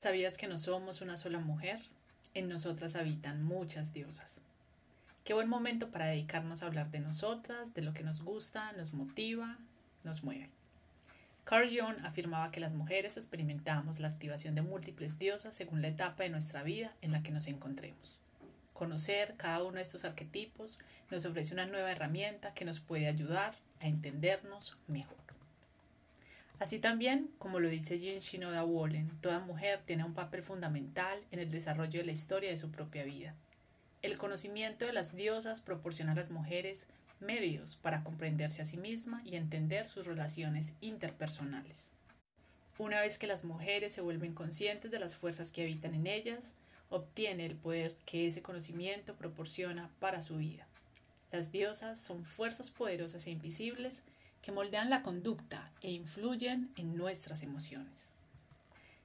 ¿Sabías 0.00 0.38
que 0.38 0.46
no 0.46 0.58
somos 0.58 1.00
una 1.00 1.16
sola 1.16 1.40
mujer? 1.40 1.80
En 2.32 2.48
nosotras 2.48 2.94
habitan 2.94 3.42
muchas 3.42 3.92
diosas. 3.92 4.40
Qué 5.24 5.34
buen 5.34 5.48
momento 5.48 5.90
para 5.90 6.06
dedicarnos 6.06 6.62
a 6.62 6.66
hablar 6.66 6.92
de 6.92 7.00
nosotras, 7.00 7.74
de 7.74 7.82
lo 7.82 7.94
que 7.94 8.04
nos 8.04 8.22
gusta, 8.22 8.70
nos 8.74 8.92
motiva, 8.92 9.58
nos 10.04 10.22
mueve. 10.22 10.50
Carl 11.42 11.68
Jung 11.68 11.96
afirmaba 12.04 12.52
que 12.52 12.60
las 12.60 12.74
mujeres 12.74 13.16
experimentamos 13.16 13.98
la 13.98 14.06
activación 14.06 14.54
de 14.54 14.62
múltiples 14.62 15.18
diosas 15.18 15.56
según 15.56 15.82
la 15.82 15.88
etapa 15.88 16.22
de 16.22 16.30
nuestra 16.30 16.62
vida 16.62 16.94
en 17.02 17.10
la 17.10 17.24
que 17.24 17.32
nos 17.32 17.48
encontremos. 17.48 18.20
Conocer 18.74 19.34
cada 19.36 19.64
uno 19.64 19.78
de 19.78 19.82
estos 19.82 20.04
arquetipos 20.04 20.78
nos 21.10 21.24
ofrece 21.24 21.54
una 21.54 21.66
nueva 21.66 21.90
herramienta 21.90 22.54
que 22.54 22.64
nos 22.64 22.78
puede 22.78 23.08
ayudar 23.08 23.56
a 23.80 23.88
entendernos 23.88 24.76
mejor. 24.86 25.27
Así 26.58 26.80
también, 26.80 27.30
como 27.38 27.60
lo 27.60 27.68
dice 27.68 28.00
Jean 28.00 28.18
Shinoda 28.18 28.64
Wallen, 28.64 29.10
toda 29.20 29.38
mujer 29.38 29.80
tiene 29.84 30.04
un 30.04 30.14
papel 30.14 30.42
fundamental 30.42 31.22
en 31.30 31.38
el 31.38 31.50
desarrollo 31.50 32.00
de 32.00 32.06
la 32.06 32.12
historia 32.12 32.50
de 32.50 32.56
su 32.56 32.70
propia 32.70 33.04
vida. 33.04 33.34
El 34.02 34.18
conocimiento 34.18 34.84
de 34.84 34.92
las 34.92 35.14
diosas 35.14 35.60
proporciona 35.60 36.12
a 36.12 36.16
las 36.16 36.30
mujeres 36.30 36.86
medios 37.20 37.76
para 37.76 38.02
comprenderse 38.02 38.62
a 38.62 38.64
sí 38.64 38.76
misma 38.76 39.22
y 39.24 39.36
entender 39.36 39.86
sus 39.86 40.06
relaciones 40.06 40.72
interpersonales. 40.80 41.90
Una 42.76 43.00
vez 43.00 43.18
que 43.18 43.26
las 43.26 43.44
mujeres 43.44 43.92
se 43.92 44.00
vuelven 44.00 44.34
conscientes 44.34 44.90
de 44.90 45.00
las 45.00 45.16
fuerzas 45.16 45.50
que 45.50 45.62
habitan 45.62 45.94
en 45.94 46.06
ellas, 46.06 46.54
obtiene 46.90 47.44
el 47.46 47.56
poder 47.56 47.94
que 48.04 48.26
ese 48.26 48.42
conocimiento 48.42 49.14
proporciona 49.14 49.90
para 49.98 50.20
su 50.20 50.36
vida. 50.36 50.66
Las 51.30 51.52
diosas 51.52 52.00
son 52.00 52.24
fuerzas 52.24 52.70
poderosas 52.70 53.26
e 53.26 53.30
invisibles 53.30 54.04
que 54.48 54.52
moldean 54.52 54.88
la 54.88 55.02
conducta 55.02 55.70
e 55.82 55.90
influyen 55.90 56.72
en 56.76 56.96
nuestras 56.96 57.42
emociones. 57.42 58.12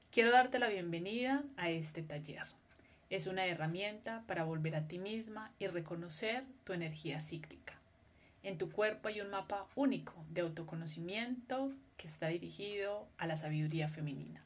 Quiero 0.09 0.31
darte 0.31 0.57
la 0.57 0.69
bienvenida 0.69 1.43
a 1.57 1.69
este 1.69 2.01
taller. 2.01 2.45
Es 3.09 3.27
una 3.27 3.45
herramienta 3.45 4.23
para 4.25 4.45
volver 4.45 4.73
a 4.73 4.87
ti 4.87 4.99
misma 4.99 5.51
y 5.59 5.67
reconocer 5.67 6.45
tu 6.63 6.71
energía 6.71 7.19
cíclica. 7.19 7.73
En 8.41 8.57
tu 8.57 8.71
cuerpo 8.71 9.09
hay 9.09 9.19
un 9.19 9.31
mapa 9.31 9.67
único 9.75 10.13
de 10.29 10.39
autoconocimiento 10.39 11.73
que 11.97 12.07
está 12.07 12.27
dirigido 12.27 13.05
a 13.17 13.27
la 13.27 13.35
sabiduría 13.35 13.89
femenina. 13.89 14.41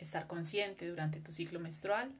Estar 0.00 0.26
consciente 0.26 0.88
durante 0.88 1.20
tu 1.20 1.30
ciclo 1.30 1.60
menstrual 1.60 2.10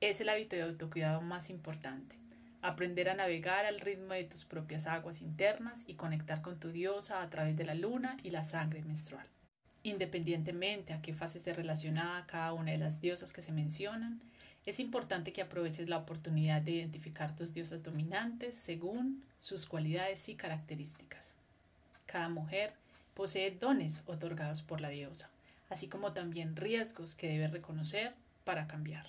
es 0.00 0.20
el 0.20 0.28
hábito 0.28 0.54
de 0.54 0.62
autocuidado 0.62 1.22
más 1.22 1.50
importante 1.50 2.21
aprender 2.62 3.10
a 3.10 3.14
navegar 3.14 3.66
al 3.66 3.80
ritmo 3.80 4.14
de 4.14 4.24
tus 4.24 4.44
propias 4.44 4.86
aguas 4.86 5.20
internas 5.20 5.84
y 5.88 5.94
conectar 5.94 6.42
con 6.42 6.58
tu 6.60 6.70
diosa 6.70 7.20
a 7.20 7.28
través 7.28 7.56
de 7.56 7.64
la 7.64 7.74
luna 7.74 8.16
y 8.22 8.30
la 8.30 8.44
sangre 8.44 8.82
menstrual. 8.82 9.26
Independientemente 9.82 10.92
a 10.92 11.02
qué 11.02 11.12
fase 11.12 11.38
esté 11.38 11.52
relacionada 11.52 12.24
cada 12.26 12.52
una 12.52 12.70
de 12.70 12.78
las 12.78 13.00
diosas 13.00 13.32
que 13.32 13.42
se 13.42 13.50
mencionan, 13.50 14.20
es 14.64 14.78
importante 14.78 15.32
que 15.32 15.42
aproveches 15.42 15.88
la 15.88 15.96
oportunidad 15.96 16.62
de 16.62 16.70
identificar 16.70 17.34
tus 17.34 17.52
diosas 17.52 17.82
dominantes 17.82 18.54
según 18.54 19.24
sus 19.38 19.66
cualidades 19.66 20.28
y 20.28 20.36
características. 20.36 21.34
Cada 22.06 22.28
mujer 22.28 22.74
posee 23.14 23.50
dones 23.50 24.02
otorgados 24.06 24.62
por 24.62 24.80
la 24.80 24.90
diosa, 24.90 25.30
así 25.68 25.88
como 25.88 26.12
también 26.12 26.54
riesgos 26.54 27.16
que 27.16 27.26
debe 27.26 27.48
reconocer 27.48 28.14
para 28.44 28.68
cambiar. 28.68 29.06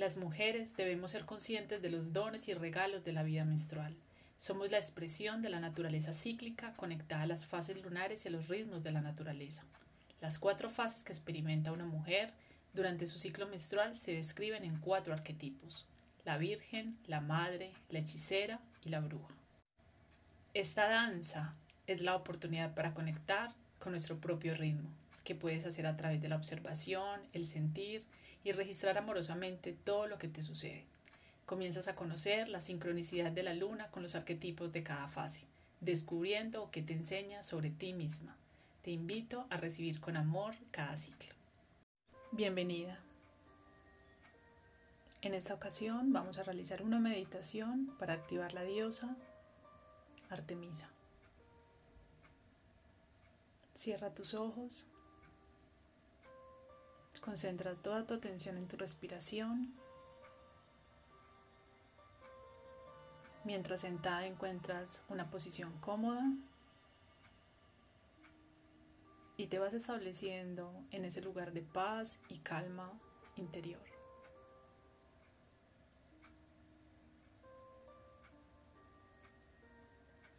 Las 0.00 0.16
mujeres 0.16 0.78
debemos 0.78 1.10
ser 1.10 1.26
conscientes 1.26 1.82
de 1.82 1.90
los 1.90 2.14
dones 2.14 2.48
y 2.48 2.54
regalos 2.54 3.04
de 3.04 3.12
la 3.12 3.22
vida 3.22 3.44
menstrual. 3.44 3.94
Somos 4.34 4.70
la 4.70 4.78
expresión 4.78 5.42
de 5.42 5.50
la 5.50 5.60
naturaleza 5.60 6.14
cíclica 6.14 6.72
conectada 6.72 7.24
a 7.24 7.26
las 7.26 7.44
fases 7.44 7.82
lunares 7.82 8.24
y 8.24 8.28
a 8.28 8.30
los 8.30 8.48
ritmos 8.48 8.82
de 8.82 8.92
la 8.92 9.02
naturaleza. 9.02 9.62
Las 10.22 10.38
cuatro 10.38 10.70
fases 10.70 11.04
que 11.04 11.12
experimenta 11.12 11.70
una 11.70 11.84
mujer 11.84 12.32
durante 12.72 13.04
su 13.04 13.18
ciclo 13.18 13.46
menstrual 13.46 13.94
se 13.94 14.14
describen 14.14 14.64
en 14.64 14.78
cuatro 14.78 15.12
arquetipos, 15.12 15.86
la 16.24 16.38
virgen, 16.38 16.96
la 17.06 17.20
madre, 17.20 17.70
la 17.90 17.98
hechicera 17.98 18.58
y 18.82 18.88
la 18.88 19.00
bruja. 19.00 19.34
Esta 20.54 20.88
danza 20.88 21.56
es 21.86 22.00
la 22.00 22.16
oportunidad 22.16 22.72
para 22.72 22.94
conectar 22.94 23.52
con 23.78 23.92
nuestro 23.92 24.18
propio 24.18 24.54
ritmo, 24.54 24.88
que 25.24 25.34
puedes 25.34 25.66
hacer 25.66 25.86
a 25.86 25.98
través 25.98 26.22
de 26.22 26.28
la 26.30 26.36
observación, 26.36 27.20
el 27.34 27.44
sentir, 27.44 28.06
y 28.44 28.52
registrar 28.52 28.98
amorosamente 28.98 29.72
todo 29.72 30.06
lo 30.06 30.18
que 30.18 30.28
te 30.28 30.42
sucede. 30.42 30.84
Comienzas 31.46 31.88
a 31.88 31.96
conocer 31.96 32.48
la 32.48 32.60
sincronicidad 32.60 33.32
de 33.32 33.42
la 33.42 33.54
luna 33.54 33.90
con 33.90 34.02
los 34.02 34.14
arquetipos 34.14 34.72
de 34.72 34.82
cada 34.82 35.08
fase, 35.08 35.46
descubriendo 35.80 36.62
o 36.62 36.70
que 36.70 36.82
te 36.82 36.92
enseña 36.92 37.42
sobre 37.42 37.70
ti 37.70 37.92
misma. 37.92 38.36
Te 38.82 38.90
invito 38.90 39.46
a 39.50 39.56
recibir 39.56 40.00
con 40.00 40.16
amor 40.16 40.54
cada 40.70 40.96
ciclo. 40.96 41.34
Bienvenida. 42.32 43.00
En 45.22 45.34
esta 45.34 45.52
ocasión 45.52 46.12
vamos 46.12 46.38
a 46.38 46.44
realizar 46.44 46.82
una 46.82 46.98
meditación 46.98 47.94
para 47.98 48.14
activar 48.14 48.54
la 48.54 48.62
diosa 48.62 49.16
Artemisa. 50.30 50.88
Cierra 53.74 54.14
tus 54.14 54.34
ojos 54.34 54.86
Concentra 57.20 57.74
toda 57.74 58.06
tu 58.06 58.14
atención 58.14 58.56
en 58.56 58.66
tu 58.66 58.76
respiración. 58.76 59.74
Mientras 63.44 63.82
sentada 63.82 64.26
encuentras 64.26 65.02
una 65.08 65.30
posición 65.30 65.72
cómoda 65.80 66.22
y 69.36 69.46
te 69.46 69.58
vas 69.58 69.72
estableciendo 69.72 70.70
en 70.90 71.04
ese 71.04 71.22
lugar 71.22 71.52
de 71.52 71.62
paz 71.62 72.20
y 72.28 72.38
calma 72.38 72.92
interior. 73.36 73.80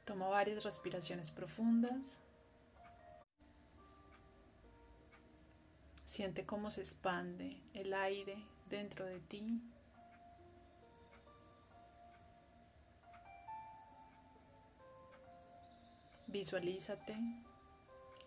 Toma 0.05 0.27
varias 0.27 0.63
respiraciones 0.63 1.31
profundas. 1.31 2.19
Siente 6.11 6.45
cómo 6.45 6.69
se 6.71 6.81
expande 6.81 7.61
el 7.73 7.93
aire 7.93 8.43
dentro 8.69 9.05
de 9.05 9.21
ti. 9.21 9.61
Visualízate 16.27 17.15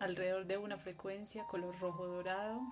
alrededor 0.01 0.47
de 0.47 0.57
una 0.57 0.79
frecuencia 0.79 1.45
color 1.45 1.79
rojo 1.79 2.07
dorado. 2.07 2.63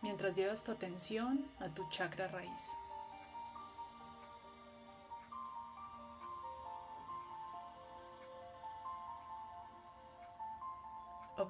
Mientras 0.00 0.34
llevas 0.34 0.64
tu 0.64 0.72
atención 0.72 1.46
a 1.58 1.68
tu 1.68 1.86
chakra 1.90 2.28
raíz. 2.28 2.70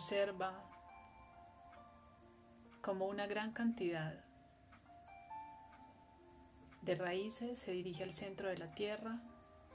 Observa 0.00 0.54
como 2.80 3.04
una 3.04 3.26
gran 3.26 3.52
cantidad 3.52 4.24
de 6.80 6.94
raíces 6.94 7.58
se 7.58 7.72
dirige 7.72 8.02
al 8.02 8.10
centro 8.10 8.48
de 8.48 8.56
la 8.56 8.72
tierra 8.72 9.20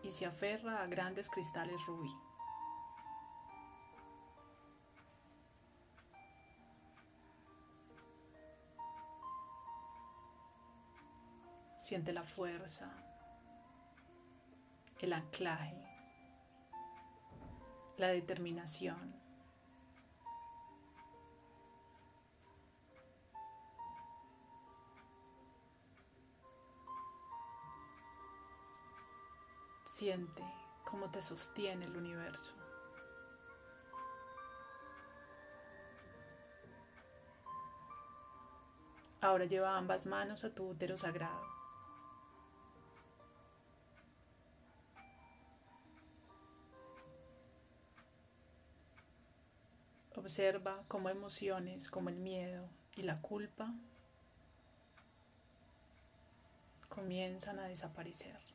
y 0.02 0.10
se 0.10 0.26
aferra 0.26 0.82
a 0.82 0.88
grandes 0.88 1.30
cristales 1.30 1.80
rubí. 1.86 2.10
Siente 11.78 12.14
la 12.14 12.24
fuerza, 12.24 12.92
el 15.02 15.14
anclaje, 15.14 15.78
la 17.98 18.08
determinación. 18.08 19.25
Siente 29.96 30.44
cómo 30.84 31.10
te 31.10 31.22
sostiene 31.22 31.86
el 31.86 31.96
universo. 31.96 32.54
Ahora 39.22 39.46
lleva 39.46 39.78
ambas 39.78 40.06
manos 40.06 40.44
a 40.44 40.54
tu 40.54 40.68
útero 40.68 40.98
sagrado. 40.98 41.48
Observa 50.14 50.84
cómo 50.90 51.08
emociones 51.08 51.90
como 51.90 52.10
el 52.10 52.18
miedo 52.18 52.68
y 52.98 53.04
la 53.04 53.22
culpa 53.22 53.74
comienzan 56.90 57.60
a 57.60 57.70
desaparecer. 57.70 58.55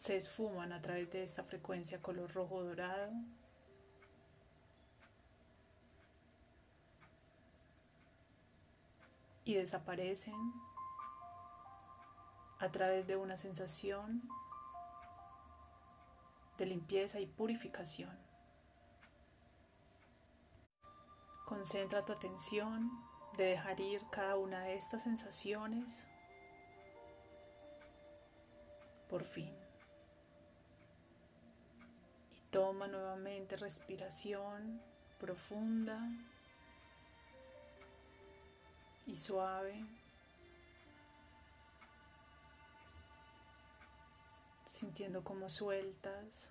Se 0.00 0.16
esfuman 0.16 0.72
a 0.72 0.80
través 0.80 1.10
de 1.12 1.22
esta 1.22 1.44
frecuencia 1.44 2.00
color 2.00 2.32
rojo 2.32 2.64
dorado. 2.64 3.12
Y 9.44 9.56
desaparecen 9.56 10.54
a 12.60 12.70
través 12.70 13.06
de 13.06 13.16
una 13.16 13.36
sensación 13.36 14.22
de 16.56 16.64
limpieza 16.64 17.20
y 17.20 17.26
purificación. 17.26 18.18
Concentra 21.44 22.06
tu 22.06 22.14
atención 22.14 22.90
de 23.36 23.44
dejar 23.44 23.78
ir 23.80 24.02
cada 24.10 24.38
una 24.38 24.64
de 24.64 24.76
estas 24.76 25.02
sensaciones 25.02 26.06
por 29.06 29.24
fin. 29.24 29.59
Toma 32.50 32.88
nuevamente 32.88 33.56
respiración 33.56 34.80
profunda 35.20 36.00
y 39.06 39.14
suave. 39.14 39.84
Sintiendo 44.64 45.22
cómo 45.22 45.48
sueltas 45.48 46.50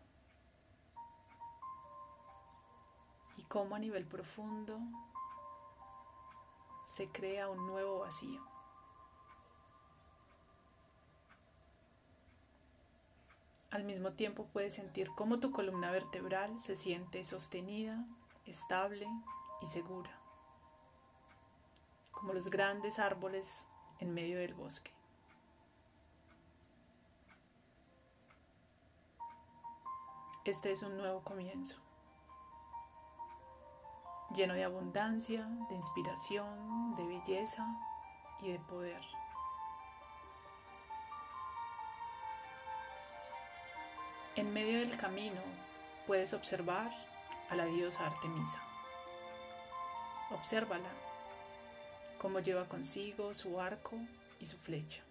y 3.37 3.43
cómo 3.43 3.75
a 3.75 3.79
nivel 3.79 4.05
profundo 4.05 4.79
se 6.85 7.07
crea 7.09 7.49
un 7.49 7.67
nuevo 7.67 7.99
vacío. 7.99 8.48
Al 13.71 13.83
mismo 13.83 14.13
tiempo 14.13 14.47
puedes 14.51 14.73
sentir 14.73 15.11
cómo 15.15 15.39
tu 15.39 15.51
columna 15.51 15.91
vertebral 15.91 16.59
se 16.59 16.75
siente 16.75 17.23
sostenida, 17.23 18.03
estable 18.47 19.07
y 19.61 19.67
segura, 19.67 20.09
como 22.09 22.33
los 22.33 22.49
grandes 22.49 22.97
árboles 22.97 23.67
en 23.99 24.11
medio 24.11 24.39
del 24.39 24.55
bosque. 24.55 24.91
Este 30.45 30.71
es 30.71 30.81
un 30.81 30.97
nuevo 30.97 31.21
comienzo, 31.23 31.77
lleno 34.33 34.55
de 34.55 34.63
abundancia, 34.63 35.45
de 35.69 35.75
inspiración, 35.75 36.95
de 36.95 37.05
belleza 37.05 37.67
y 38.41 38.51
de 38.51 38.59
poder. 38.59 39.18
En 44.39 44.53
medio 44.53 44.79
del 44.79 44.95
camino 44.95 45.41
puedes 46.07 46.33
observar 46.33 46.89
a 47.49 47.57
la 47.57 47.65
diosa 47.65 48.05
Artemisa. 48.05 48.63
Obsérvala, 50.31 50.89
cómo 52.19 52.39
lleva 52.39 52.69
consigo 52.69 53.33
su 53.33 53.59
arco 53.59 53.97
y 54.39 54.45
su 54.45 54.57
flecha. 54.57 55.03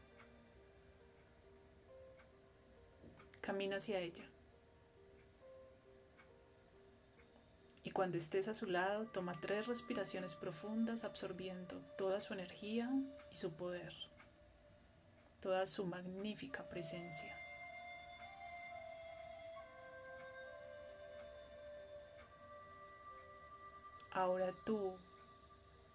Camina 3.43 3.77
hacia 3.77 4.01
ella. 4.01 4.25
Y 7.85 7.91
cuando 7.91 8.17
estés 8.17 8.49
a 8.49 8.55
su 8.55 8.65
lado, 8.65 9.09
toma 9.09 9.39
tres 9.39 9.67
respiraciones 9.67 10.37
profundas 10.37 11.05
absorbiendo 11.05 11.83
toda 11.99 12.21
su 12.21 12.33
energía 12.33 12.91
y 13.31 13.37
su 13.37 13.53
poder, 13.53 13.93
toda 15.41 15.67
su 15.67 15.85
magnífica 15.85 16.67
presencia. 16.71 17.38
Ahora 24.19 24.53
tú 24.65 24.97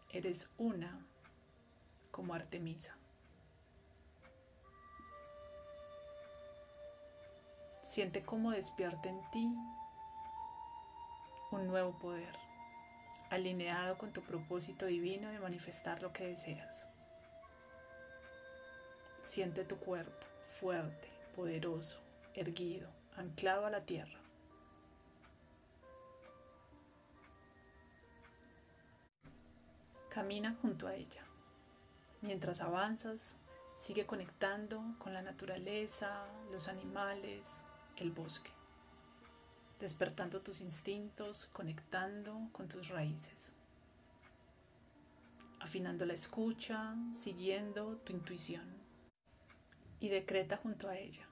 eres 0.10 0.50
una 0.58 0.98
como 2.10 2.34
Artemisa. 2.34 2.96
Siente 7.84 8.24
cómo 8.24 8.52
despierta 8.52 9.10
en 9.10 9.20
ti 9.32 9.54
un 11.52 11.68
nuevo 11.68 12.00
poder, 12.00 12.34
alineado 13.30 13.98
con 13.98 14.14
tu 14.14 14.22
propósito 14.22 14.86
divino 14.86 15.28
de 15.28 15.40
manifestar 15.40 16.02
lo 16.02 16.14
que 16.14 16.26
deseas. 16.26 16.88
Siente 19.22 19.66
tu 19.66 19.76
cuerpo 19.80 20.26
fuerte, 20.62 21.10
poderoso, 21.36 22.00
erguido, 22.36 22.90
anclado 23.18 23.66
a 23.66 23.70
la 23.70 23.86
tierra. 23.86 24.23
Camina 30.14 30.56
junto 30.62 30.86
a 30.86 30.94
ella. 30.94 31.24
Mientras 32.22 32.62
avanzas, 32.62 33.36
sigue 33.76 34.06
conectando 34.06 34.80
con 35.00 35.12
la 35.12 35.24
naturaleza, 35.24 36.28
los 36.52 36.68
animales, 36.68 37.64
el 37.98 38.12
bosque, 38.12 38.52
despertando 39.80 40.40
tus 40.40 40.62
instintos, 40.62 41.50
conectando 41.52 42.48
con 42.52 42.70
tus 42.70 42.90
raíces, 42.90 43.54
afinando 45.60 46.06
la 46.06 46.14
escucha, 46.14 46.94
siguiendo 47.12 47.98
tu 48.04 48.14
intuición 48.14 48.68
y 50.00 50.10
decreta 50.10 50.58
junto 50.58 50.90
a 50.90 50.96
ella. 50.96 51.28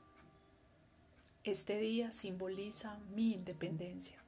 Este 1.43 1.77
día 1.77 2.11
simboliza 2.11 2.97
mi 3.13 3.33
independencia. 3.33 4.20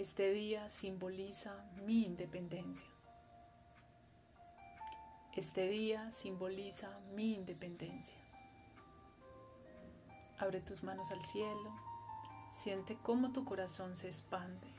Este 0.00 0.32
día 0.32 0.70
simboliza 0.70 1.62
mi 1.84 2.06
independencia. 2.06 2.88
Este 5.34 5.68
día 5.68 6.10
simboliza 6.10 6.98
mi 7.14 7.34
independencia. 7.34 8.16
Abre 10.38 10.62
tus 10.62 10.82
manos 10.82 11.10
al 11.10 11.20
cielo, 11.20 11.70
siente 12.50 12.96
cómo 13.02 13.32
tu 13.32 13.44
corazón 13.44 13.94
se 13.94 14.06
expande, 14.06 14.72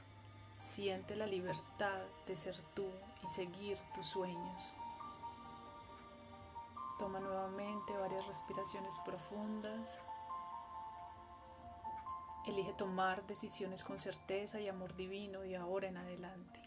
siente 0.58 1.16
la 1.16 1.28
libertad 1.28 2.02
de 2.26 2.36
ser 2.36 2.60
tú 2.74 2.88
y 3.24 3.28
seguir 3.28 3.78
tus 3.94 4.08
sueños. 4.08 4.76
Toma 6.98 7.20
nuevamente 7.20 7.96
varias 7.96 8.26
respiraciones 8.26 8.98
profundas 9.06 10.04
Elige 12.48 12.74
tomar 12.74 13.26
decisiones 13.28 13.84
con 13.84 14.00
certeza 14.00 14.60
y 14.60 14.68
amor 14.68 14.96
divino 14.96 15.42
de 15.42 15.58
ahora 15.58 15.88
en 15.88 15.98
adelante. 15.98 16.60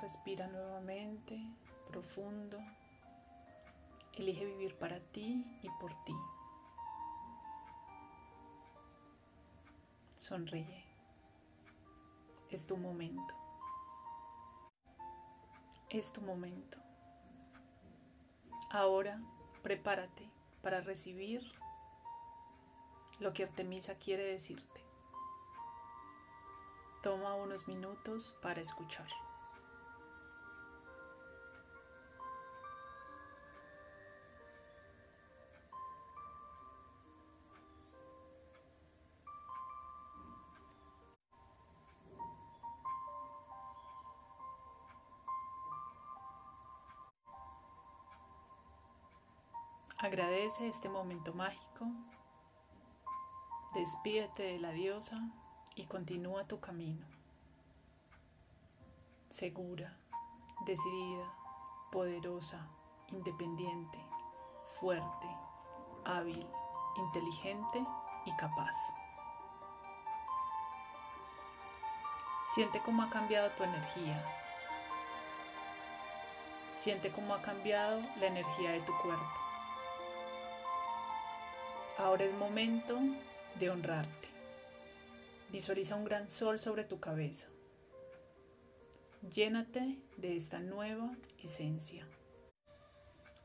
Respira 0.00 0.48
nuevamente, 0.48 1.40
profundo. 1.88 2.58
Elige 4.14 4.44
vivir 4.44 4.76
para 4.76 4.98
ti 4.98 5.46
y 5.62 5.68
por 5.80 5.92
ti. 6.04 6.14
Sonríe. 10.16 10.84
Es 12.50 12.66
tu 12.66 12.76
momento. 12.76 13.34
Es 15.88 16.12
tu 16.12 16.20
momento. 16.20 16.78
Ahora 18.70 19.20
prepárate 19.62 20.28
para 20.62 20.80
recibir 20.80 21.59
lo 23.20 23.32
que 23.34 23.44
Artemisa 23.44 23.94
quiere 23.94 24.24
decirte. 24.24 24.84
Toma 27.02 27.34
unos 27.34 27.68
minutos 27.68 28.36
para 28.42 28.60
escuchar. 28.60 29.08
Agradece 49.98 50.66
este 50.66 50.88
momento 50.88 51.34
mágico 51.34 51.86
Despídete 53.74 54.42
de 54.42 54.58
la 54.58 54.72
diosa 54.72 55.20
y 55.76 55.84
continúa 55.84 56.44
tu 56.44 56.58
camino. 56.58 57.06
Segura, 59.28 59.96
decidida, 60.66 61.32
poderosa, 61.92 62.66
independiente, 63.12 63.98
fuerte, 64.64 65.28
hábil, 66.04 66.44
inteligente 66.96 67.86
y 68.26 68.32
capaz. 68.32 68.76
Siente 72.52 72.82
cómo 72.82 73.04
ha 73.04 73.10
cambiado 73.10 73.52
tu 73.52 73.62
energía. 73.62 74.24
Siente 76.72 77.12
cómo 77.12 77.34
ha 77.34 77.40
cambiado 77.40 78.00
la 78.16 78.26
energía 78.26 78.72
de 78.72 78.80
tu 78.80 78.92
cuerpo. 78.98 79.40
Ahora 81.98 82.24
es 82.24 82.34
momento 82.34 82.98
de 83.58 83.70
honrarte. 83.70 84.28
Visualiza 85.50 85.96
un 85.96 86.04
gran 86.04 86.30
sol 86.30 86.58
sobre 86.58 86.84
tu 86.84 87.00
cabeza. 87.00 87.48
Llénate 89.34 89.98
de 90.16 90.36
esta 90.36 90.58
nueva 90.60 91.10
esencia 91.42 92.06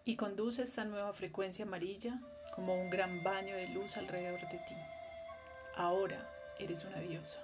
y 0.05 0.15
conduce 0.15 0.63
esta 0.63 0.85
nueva 0.85 1.11
frecuencia 1.13 1.65
amarilla 1.65 2.21
como 2.53 2.75
un 2.75 2.89
gran 2.89 3.23
baño 3.23 3.55
de 3.55 3.67
luz 3.69 3.97
alrededor 3.97 4.39
de 4.41 4.59
ti. 4.59 4.75
Ahora 5.75 6.29
eres 6.59 6.85
una 6.85 6.99
diosa. 6.99 7.41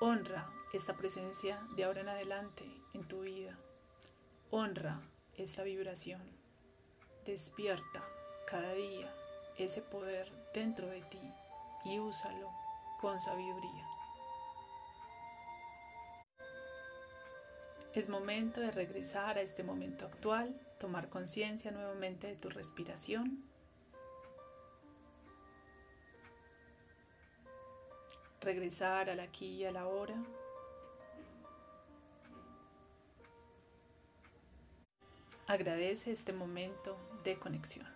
Honra 0.00 0.48
esta 0.72 0.94
presencia 0.96 1.60
de 1.74 1.84
ahora 1.84 2.00
en 2.00 2.08
adelante 2.08 2.64
en 2.94 3.04
tu 3.04 3.22
vida. 3.22 3.58
Honra 4.50 5.00
esta 5.36 5.64
vibración. 5.64 6.22
Despierta 7.26 8.02
cada 8.46 8.72
día 8.72 9.12
ese 9.58 9.82
poder 9.82 10.30
dentro 10.56 10.88
de 10.88 11.02
ti 11.02 11.20
y 11.84 11.98
úsalo 11.98 12.50
con 12.98 13.20
sabiduría. 13.20 13.86
Es 17.92 18.08
momento 18.08 18.60
de 18.60 18.70
regresar 18.70 19.36
a 19.36 19.42
este 19.42 19.62
momento 19.62 20.06
actual, 20.06 20.58
tomar 20.78 21.10
conciencia 21.10 21.70
nuevamente 21.72 22.26
de 22.26 22.36
tu 22.36 22.48
respiración. 22.48 23.44
Regresar 28.40 29.10
al 29.10 29.20
aquí 29.20 29.56
y 29.56 29.66
a 29.66 29.72
la 29.72 29.86
hora. 29.86 30.16
Agradece 35.46 36.12
este 36.12 36.32
momento 36.32 36.96
de 37.24 37.38
conexión. 37.38 37.95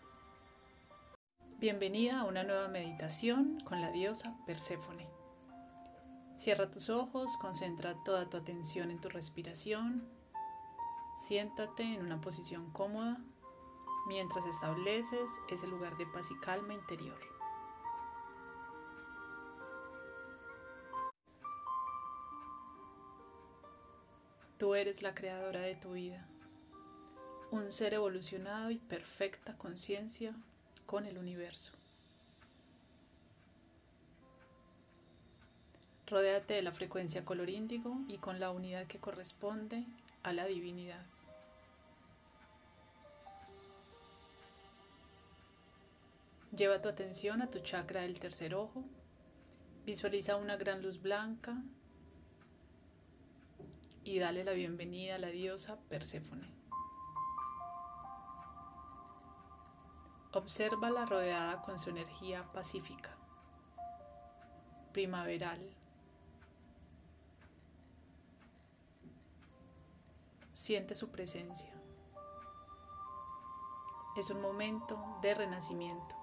Bienvenida 1.61 2.21
a 2.21 2.25
una 2.25 2.43
nueva 2.43 2.69
meditación 2.69 3.61
con 3.61 3.83
la 3.83 3.90
diosa 3.90 4.35
Perséfone. 4.47 5.11
Cierra 6.35 6.71
tus 6.71 6.88
ojos, 6.88 7.37
concentra 7.37 8.02
toda 8.02 8.31
tu 8.31 8.38
atención 8.38 8.90
en 8.90 8.99
tu 8.99 9.11
respiración. 9.11 10.09
Siéntate 11.29 11.83
en 11.83 12.00
una 12.00 12.19
posición 12.19 12.71
cómoda 12.71 13.21
mientras 14.09 14.47
estableces 14.47 15.31
ese 15.50 15.67
lugar 15.67 15.99
de 15.99 16.07
paz 16.07 16.31
y 16.31 16.40
calma 16.40 16.73
interior. 16.73 17.21
Tú 24.57 24.75
eres 24.75 25.02
la 25.02 25.14
creadora 25.14 25.61
de 25.61 25.75
tu 25.75 25.93
vida, 25.93 26.26
un 27.50 27.71
ser 27.71 27.93
evolucionado 27.93 28.71
y 28.71 28.79
perfecta 28.79 29.59
conciencia 29.59 30.35
con 30.90 31.06
el 31.06 31.18
universo. 31.18 31.70
Rodéate 36.09 36.54
de 36.54 36.62
la 36.62 36.73
frecuencia 36.73 37.25
color 37.25 37.49
índigo 37.49 37.97
y 38.09 38.18
con 38.18 38.40
la 38.40 38.50
unidad 38.50 38.88
que 38.88 38.99
corresponde 38.99 39.85
a 40.25 40.32
la 40.32 40.47
divinidad. 40.47 41.06
Lleva 46.50 46.82
tu 46.82 46.88
atención 46.88 47.40
a 47.40 47.50
tu 47.50 47.61
chakra 47.61 48.00
del 48.00 48.18
tercer 48.18 48.56
ojo. 48.56 48.82
Visualiza 49.87 50.35
una 50.35 50.56
gran 50.56 50.82
luz 50.82 51.00
blanca 51.00 51.62
y 54.02 54.18
dale 54.18 54.42
la 54.42 54.54
bienvenida 54.54 55.14
a 55.14 55.18
la 55.18 55.28
diosa 55.28 55.78
Perséfone. 55.88 56.60
Obsérvala 60.33 61.07
rodeada 61.07 61.61
con 61.63 61.77
su 61.81 61.91
energía 61.91 62.45
pacífica, 62.53 63.11
primaveral. 64.93 65.59
Siente 70.53 70.95
su 70.95 71.11
presencia. 71.11 71.75
Es 74.17 74.31
un 74.31 74.41
momento 74.41 75.19
de 75.21 75.35
renacimiento. 75.35 76.15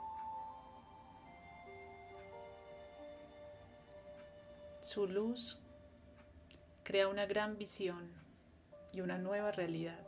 Su 4.80 5.06
luz 5.06 5.60
crea 6.84 7.10
una 7.10 7.26
gran 7.26 7.58
visión 7.58 8.10
y 8.94 9.02
una 9.02 9.18
nueva 9.18 9.52
realidad. 9.52 10.07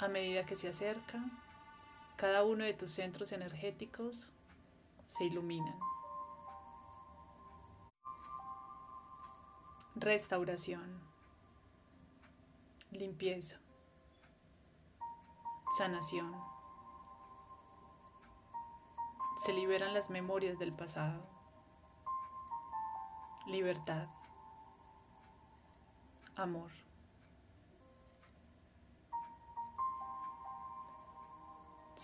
A 0.00 0.06
medida 0.06 0.46
que 0.46 0.54
se 0.54 0.68
acerca, 0.68 1.18
cada 2.16 2.44
uno 2.44 2.62
de 2.62 2.72
tus 2.72 2.92
centros 2.92 3.32
energéticos 3.32 4.32
se 5.08 5.24
iluminan. 5.24 5.76
Restauración, 9.96 11.00
limpieza, 12.92 13.58
sanación. 15.76 16.32
Se 19.44 19.52
liberan 19.52 19.94
las 19.94 20.10
memorias 20.10 20.60
del 20.60 20.72
pasado. 20.72 21.26
Libertad, 23.46 24.06
amor. 26.36 26.70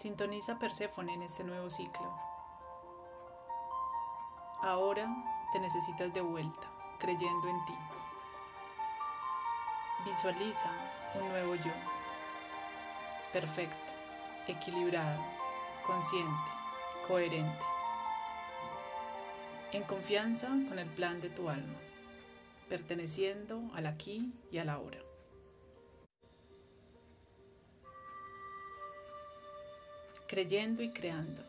Sintoniza 0.05 0.59
Perséfone 0.59 1.15
en 1.15 1.23
este 1.23 1.45
nuevo 1.45 1.71
ciclo. 1.71 2.13
Ahora 4.61 5.09
te 5.51 5.59
necesitas 5.59 6.13
de 6.13 6.21
vuelta, 6.21 6.71
creyendo 6.99 7.49
en 7.49 7.65
ti. 7.65 7.75
Visualiza 10.05 10.71
un 11.15 11.27
nuevo 11.31 11.55
yo, 11.55 11.73
perfecto, 13.33 13.95
equilibrado, 14.47 15.23
consciente, 15.87 16.51
coherente, 17.09 17.65
en 19.73 19.85
confianza 19.85 20.49
con 20.49 20.79
el 20.79 20.91
plan 20.91 21.23
de 21.23 21.31
tu 21.31 21.49
alma, 21.49 21.79
perteneciendo 22.69 23.71
al 23.75 23.87
aquí 23.87 24.35
y 24.51 24.59
a 24.59 24.67
la 24.67 24.75
ahora. 24.75 24.99
Creyendo 30.27 30.83
y 30.83 30.91
creando. 30.91 31.43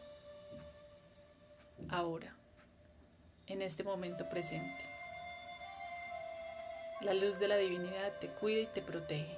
Ahora, 1.90 2.36
en 3.48 3.62
este 3.62 3.84
momento 3.84 4.28
presente. 4.30 4.84
La 7.02 7.14
luz 7.14 7.40
de 7.40 7.48
la 7.48 7.58
divinidad 7.58 8.18
te 8.20 8.30
cuida 8.30 8.62
y 8.62 8.68
te 8.68 8.82
protege. 8.82 9.38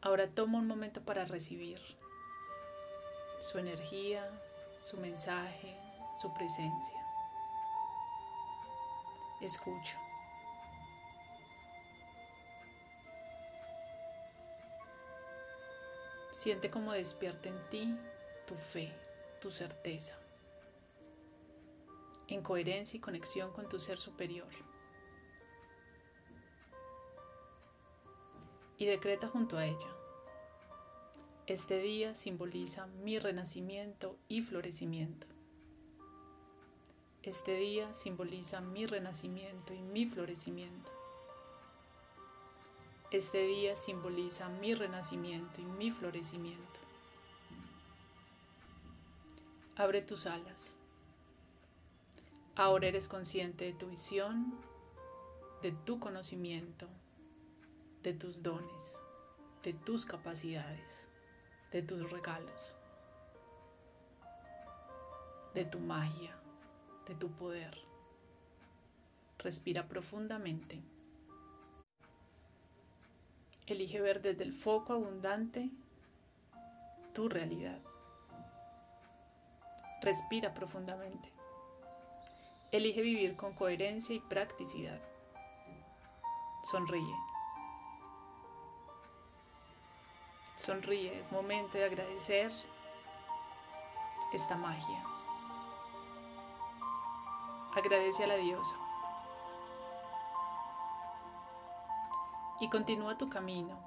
Ahora 0.00 0.28
toma 0.28 0.58
un 0.58 0.66
momento 0.66 1.02
para 1.02 1.24
recibir 1.24 1.80
su 3.40 3.58
energía, 3.58 4.28
su 4.80 4.96
mensaje, 4.96 5.76
su 6.14 6.32
presencia. 6.34 6.98
Escucha. 9.40 10.07
Siente 16.38 16.70
como 16.70 16.92
despierta 16.92 17.48
en 17.48 17.68
ti 17.68 17.98
tu 18.46 18.54
fe, 18.54 18.94
tu 19.40 19.50
certeza, 19.50 20.16
en 22.28 22.42
coherencia 22.42 22.96
y 22.96 23.00
conexión 23.00 23.52
con 23.52 23.68
tu 23.68 23.80
ser 23.80 23.98
superior. 23.98 24.46
Y 28.76 28.86
decreta 28.86 29.26
junto 29.26 29.58
a 29.58 29.66
ella. 29.66 29.96
Este 31.48 31.80
día 31.80 32.14
simboliza 32.14 32.86
mi 32.86 33.18
renacimiento 33.18 34.16
y 34.28 34.42
florecimiento. 34.42 35.26
Este 37.24 37.56
día 37.56 37.92
simboliza 37.94 38.60
mi 38.60 38.86
renacimiento 38.86 39.74
y 39.74 39.82
mi 39.82 40.06
florecimiento. 40.06 40.97
Este 43.10 43.38
día 43.46 43.74
simboliza 43.74 44.48
mi 44.48 44.74
renacimiento 44.74 45.60
y 45.60 45.64
mi 45.64 45.90
florecimiento. 45.90 46.80
Abre 49.76 50.02
tus 50.02 50.26
alas. 50.26 50.76
Ahora 52.54 52.88
eres 52.88 53.08
consciente 53.08 53.64
de 53.64 53.72
tu 53.72 53.88
visión, 53.88 54.54
de 55.62 55.72
tu 55.72 56.00
conocimiento, 56.00 56.88
de 58.02 58.12
tus 58.12 58.42
dones, 58.42 59.00
de 59.62 59.72
tus 59.72 60.04
capacidades, 60.04 61.08
de 61.72 61.82
tus 61.82 62.10
regalos, 62.10 62.74
de 65.54 65.64
tu 65.64 65.78
magia, 65.78 66.36
de 67.06 67.14
tu 67.14 67.30
poder, 67.30 67.88
Respira 69.38 69.86
profundamente. 69.86 70.82
Elige 73.68 74.00
ver 74.00 74.22
desde 74.22 74.44
el 74.44 74.54
foco 74.54 74.94
abundante 74.94 75.68
tu 77.12 77.28
realidad. 77.28 77.78
Respira 80.00 80.54
profundamente. 80.54 81.30
Elige 82.72 83.02
vivir 83.02 83.36
con 83.36 83.52
coherencia 83.52 84.16
y 84.16 84.20
practicidad. 84.20 85.02
Sonríe. 86.62 87.14
Sonríe, 90.56 91.18
es 91.18 91.30
momento 91.30 91.76
de 91.76 91.84
agradecer 91.84 92.50
esta 94.32 94.56
magia. 94.56 95.04
Agradece 97.74 98.24
a 98.24 98.28
la 98.28 98.36
diosa. 98.36 98.87
Y 102.60 102.68
continúa 102.70 103.18
tu 103.18 103.28
camino 103.28 103.78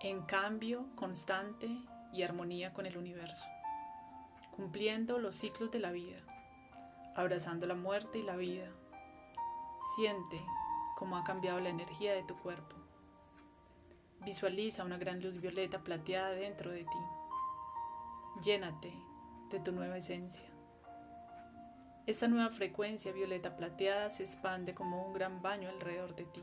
en 0.00 0.22
cambio 0.22 0.86
constante 0.96 1.68
y 2.12 2.22
armonía 2.22 2.72
con 2.72 2.86
el 2.86 2.96
universo, 2.96 3.46
cumpliendo 4.56 5.18
los 5.18 5.36
ciclos 5.36 5.70
de 5.70 5.78
la 5.78 5.92
vida, 5.92 6.18
abrazando 7.14 7.66
la 7.66 7.74
muerte 7.74 8.18
y 8.18 8.22
la 8.22 8.36
vida. 8.36 8.68
Siente 9.94 10.40
cómo 10.96 11.16
ha 11.16 11.24
cambiado 11.24 11.60
la 11.60 11.68
energía 11.68 12.14
de 12.14 12.24
tu 12.24 12.36
cuerpo. 12.36 12.76
Visualiza 14.24 14.84
una 14.84 14.98
gran 14.98 15.20
luz 15.20 15.40
violeta 15.40 15.82
plateada 15.84 16.30
dentro 16.30 16.70
de 16.70 16.84
ti. 16.84 16.98
Llénate 18.42 18.92
de 19.50 19.60
tu 19.60 19.72
nueva 19.72 19.98
esencia. 19.98 20.48
Esta 22.06 22.26
nueva 22.26 22.50
frecuencia 22.50 23.12
violeta 23.12 23.56
plateada 23.56 24.10
se 24.10 24.24
expande 24.24 24.74
como 24.74 25.06
un 25.06 25.12
gran 25.12 25.42
baño 25.42 25.68
alrededor 25.68 26.16
de 26.16 26.24
ti. 26.24 26.42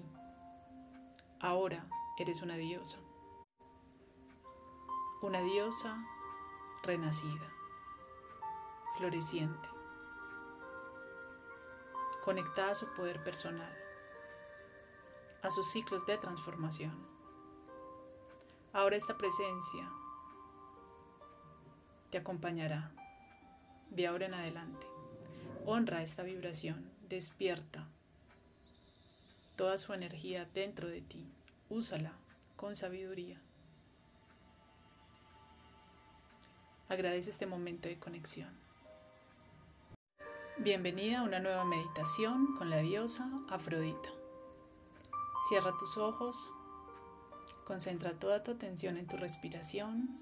Ahora 1.42 1.88
eres 2.18 2.42
una 2.42 2.58
diosa. 2.58 3.00
Una 5.22 5.40
diosa 5.40 6.06
renacida, 6.84 7.50
floreciente, 8.98 9.70
conectada 12.26 12.72
a 12.72 12.76
su 12.76 12.94
poder 12.94 13.24
personal, 13.24 13.74
a 15.42 15.50
sus 15.50 15.72
ciclos 15.72 16.06
de 16.06 16.18
transformación. 16.18 17.08
Ahora 18.74 18.98
esta 18.98 19.18
presencia 19.18 19.90
te 22.10 22.18
acompañará 22.18 22.92
de 23.92 24.08
ahora 24.08 24.26
en 24.26 24.34
adelante. 24.34 24.88
Honra 25.66 26.02
esta 26.02 26.24
vibración, 26.24 26.92
despierta 27.08 27.88
toda 29.60 29.78
su 29.78 29.92
energía 29.92 30.48
dentro 30.54 30.88
de 30.88 31.02
ti. 31.02 31.28
Úsala 31.68 32.14
con 32.56 32.78
sabiduría. 32.78 33.42
Agradece 36.88 37.30
este 37.30 37.46
momento 37.46 37.90
de 37.90 38.00
conexión. 38.00 38.48
Bienvenida 40.60 41.20
a 41.20 41.24
una 41.24 41.42
nueva 41.42 41.66
meditación 41.66 42.56
con 42.56 42.70
la 42.70 42.78
diosa 42.78 43.30
Afrodita. 43.50 44.10
Cierra 45.50 45.76
tus 45.78 45.98
ojos, 45.98 46.54
concentra 47.66 48.14
toda 48.14 48.42
tu 48.44 48.52
atención 48.52 48.96
en 48.96 49.08
tu 49.08 49.18
respiración 49.18 50.18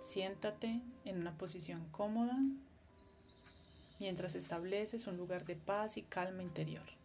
Siéntate 0.00 0.80
en 1.04 1.20
una 1.20 1.38
posición 1.38 1.86
cómoda 1.92 2.36
mientras 4.00 4.34
estableces 4.34 5.06
un 5.06 5.16
lugar 5.16 5.44
de 5.44 5.54
paz 5.54 5.96
y 5.96 6.02
calma 6.02 6.42
interior. 6.42 6.99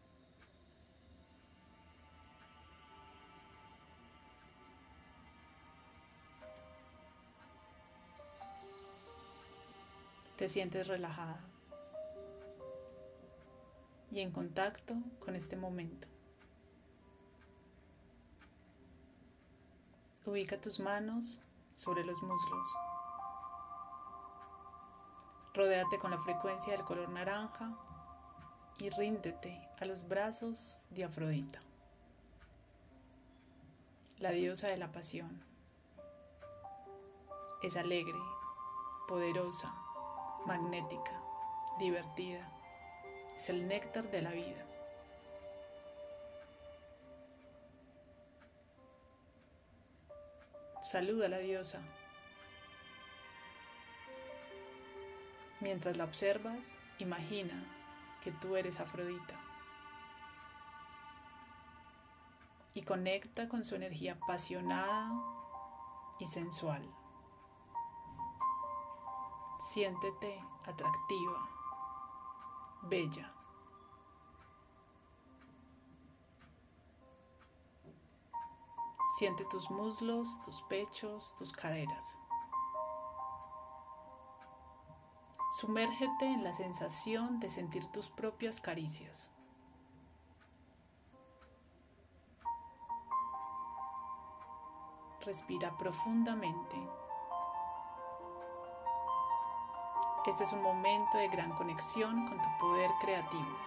Te 10.38 10.50
sientes 10.50 10.88
relajada 10.88 11.40
y 14.12 14.20
en 14.20 14.32
contacto 14.32 14.96
con 15.20 15.36
este 15.36 15.56
momento. 15.56 16.08
Ubica 20.26 20.60
tus 20.60 20.80
manos 20.80 21.42
sobre 21.74 22.04
los 22.04 22.22
muslos. 22.22 22.68
Rodéate 25.54 26.00
con 26.00 26.12
la 26.12 26.18
frecuencia 26.18 26.74
del 26.74 26.84
color 26.84 27.10
naranja 27.10 27.78
y 28.78 28.90
ríndete 28.90 29.70
a 29.80 29.86
los 29.86 30.08
brazos 30.08 30.86
de 30.90 31.06
Afrodita, 31.06 31.60
la 34.20 34.32
diosa 34.32 34.68
de 34.68 34.78
la 34.78 34.92
pasión. 34.92 35.42
Es 37.64 37.78
alegre, 37.78 38.20
poderosa, 39.08 39.74
magnética, 40.46 41.20
divertida. 41.80 42.50
Es 43.36 43.50
el 43.50 43.68
néctar 43.68 44.10
de 44.10 44.22
la 44.22 44.32
vida. 44.32 44.66
Saluda 50.82 51.26
a 51.26 51.30
la 51.30 51.40
diosa. 51.40 51.82
Mientras 55.60 55.98
la 55.98 56.04
observas, 56.04 56.78
imagina 57.00 57.64
que 58.22 58.32
tú 58.32 58.56
eres 58.56 58.80
Afrodita. 58.80 59.40
Y 62.74 62.84
conecta 62.84 63.50
con 63.50 63.64
su 63.64 63.76
energía 63.76 64.14
apasionada 64.14 65.12
y 66.20 66.26
sensual. 66.28 66.84
Siéntete 69.68 70.40
atractiva, 70.68 71.50
bella. 72.84 73.34
Siente 79.18 79.44
tus 79.46 79.72
muslos, 79.72 80.40
tus 80.44 80.62
pechos, 80.62 81.36
tus 81.36 81.52
caderas. 81.52 82.20
Sumérgete 85.60 86.26
en 86.26 86.44
la 86.44 86.54
sensación 86.54 87.40
de 87.40 87.50
sentir 87.50 87.92
tus 87.92 88.12
propias 88.12 88.60
caricias. 88.62 89.32
Respira 95.22 95.76
profundamente. 95.76 97.05
Este 100.28 100.44
es 100.44 100.54
un 100.54 100.64
momento 100.64 101.20
de 101.20 101.28
gran 101.28 101.52
conexión 101.52 102.26
con 102.28 102.42
tu 102.42 102.50
poder 102.60 102.90
creativo. 103.00 103.60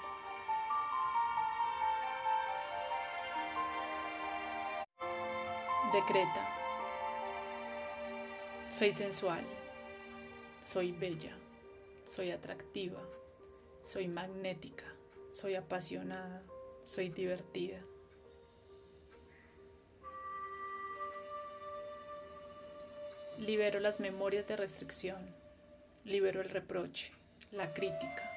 Decreta. 5.92 6.48
Soy 8.68 8.92
sensual. 8.92 9.46
Soy 10.60 10.90
bella. 10.90 11.38
Soy 12.04 12.32
atractiva. 12.32 13.00
Soy 13.80 14.08
magnética. 14.08 14.84
Soy 15.30 15.54
apasionada. 15.54 16.42
Soy 16.82 17.08
divertida. 17.08 17.80
Libero 23.38 23.78
las 23.78 24.00
memorias 24.00 24.48
de 24.48 24.56
restricción. 24.56 25.37
Libero 26.08 26.40
el 26.40 26.48
reproche, 26.48 27.12
la 27.52 27.74
crítica, 27.74 28.32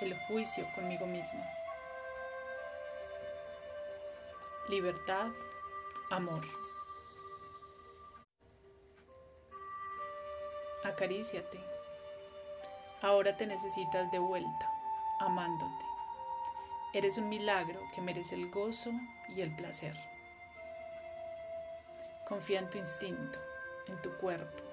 el 0.00 0.16
juicio 0.28 0.66
conmigo 0.74 1.04
misma. 1.04 1.46
Libertad, 4.70 5.30
amor. 6.10 6.42
Acaríciate. 10.84 11.60
Ahora 13.02 13.36
te 13.36 13.46
necesitas 13.46 14.10
de 14.10 14.18
vuelta, 14.18 14.72
amándote. 15.20 15.84
Eres 16.94 17.18
un 17.18 17.28
milagro 17.28 17.82
que 17.94 18.00
merece 18.00 18.36
el 18.36 18.50
gozo 18.50 18.90
y 19.36 19.42
el 19.42 19.54
placer. 19.54 19.98
Confía 22.26 22.60
en 22.60 22.70
tu 22.70 22.78
instinto, 22.78 23.38
en 23.86 24.00
tu 24.00 24.16
cuerpo, 24.16 24.71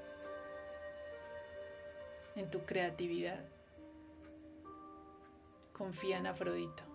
en 2.35 2.49
tu 2.49 2.65
creatividad. 2.65 3.45
Confía 5.73 6.17
en 6.17 6.27
Afrodita. 6.27 6.85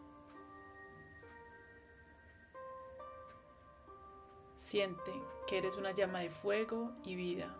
Siente 4.57 5.13
que 5.47 5.59
eres 5.59 5.77
una 5.77 5.93
llama 5.93 6.21
de 6.21 6.31
fuego 6.31 6.93
y 7.05 7.17
vida 7.17 7.55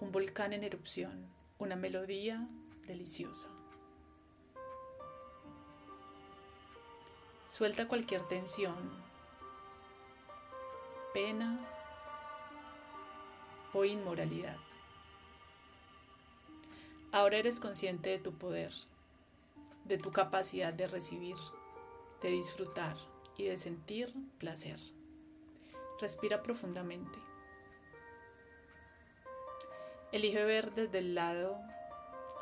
un 0.00 0.12
volcán 0.12 0.52
en 0.52 0.62
erupción, 0.62 1.26
una 1.58 1.74
melodía 1.74 2.46
deliciosa. 2.86 3.48
Suelta 7.48 7.88
cualquier 7.88 8.22
tensión, 8.28 8.76
pena 11.14 11.58
o 13.72 13.84
inmoralidad. 13.84 14.58
Ahora 17.16 17.38
eres 17.38 17.60
consciente 17.60 18.10
de 18.10 18.18
tu 18.18 18.34
poder, 18.34 18.74
de 19.86 19.96
tu 19.96 20.12
capacidad 20.12 20.74
de 20.74 20.86
recibir, 20.86 21.38
de 22.20 22.28
disfrutar 22.28 22.94
y 23.38 23.44
de 23.44 23.56
sentir 23.56 24.12
placer. 24.36 24.78
Respira 25.98 26.42
profundamente. 26.42 27.18
Elige 30.12 30.44
ver 30.44 30.74
desde 30.74 30.98
el 30.98 31.14
lado 31.14 31.58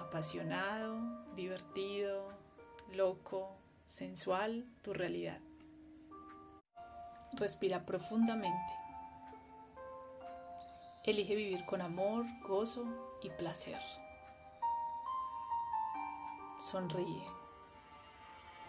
apasionado, 0.01 0.99
divertido, 1.37 2.33
loco, 2.93 3.57
sensual 3.85 4.67
tu 4.83 4.93
realidad. 4.93 5.39
Respira 7.35 7.87
profundamente. 7.87 8.73
Elige 11.05 11.37
vivir 11.37 11.65
con 11.65 11.81
amor, 11.81 12.27
gozo 12.49 13.19
y 13.23 13.31
placer. 13.31 13.79
Sonríe. 16.65 17.27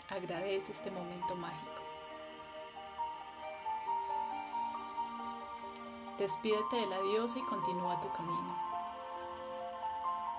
Agradece 0.09 0.73
este 0.73 0.91
momento 0.91 1.33
mágico. 1.33 1.81
Despídete 6.17 6.75
de 6.75 6.87
la 6.87 6.99
diosa 6.99 7.39
y 7.39 7.43
continúa 7.43 8.01
tu 8.01 8.11
camino, 8.11 8.53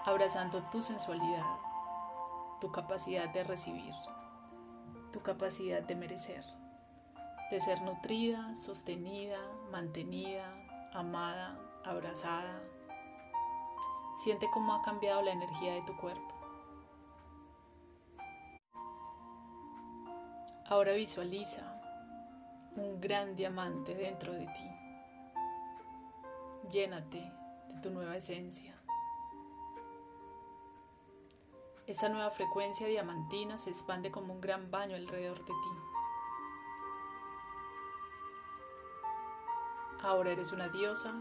abrazando 0.05 0.63
tu 0.65 0.83
sensualidad, 0.83 1.57
tu 2.61 2.71
capacidad 2.71 3.31
de 3.31 3.43
recibir, 3.43 3.95
tu 5.11 5.23
capacidad 5.23 5.83
de 5.83 5.97
merecer, 5.97 6.45
de 7.51 7.59
ser 7.63 7.81
nutrida, 7.81 8.55
sostenida, 8.55 9.39
mantenida, 9.71 10.53
amada, 10.93 11.59
abrazada. 11.87 12.61
Siente 14.23 14.47
cómo 14.53 14.75
ha 14.75 14.83
cambiado 14.83 15.23
la 15.23 15.33
energía 15.33 15.73
de 15.73 15.83
tu 15.83 15.97
cuerpo. 15.97 16.36
Ahora 20.69 20.95
visualiza 20.95 21.63
un 22.75 23.01
gran 23.01 23.37
diamante 23.37 23.95
dentro 23.95 24.33
de 24.33 24.47
ti. 24.47 24.71
Llénate 26.73 27.33
de 27.69 27.81
tu 27.81 27.91
nueva 27.91 28.17
esencia. 28.17 28.75
Esta 31.87 32.09
nueva 32.09 32.33
frecuencia 32.33 32.89
diamantina 32.89 33.59
se 33.59 33.71
expande 33.71 34.11
como 34.11 34.35
un 34.35 34.41
gran 34.41 34.69
baño 34.73 34.97
alrededor 34.97 35.39
de 35.39 35.53
ti. 35.53 35.71
Ahora 40.03 40.33
eres 40.33 40.51
una 40.51 40.69
diosa 40.69 41.15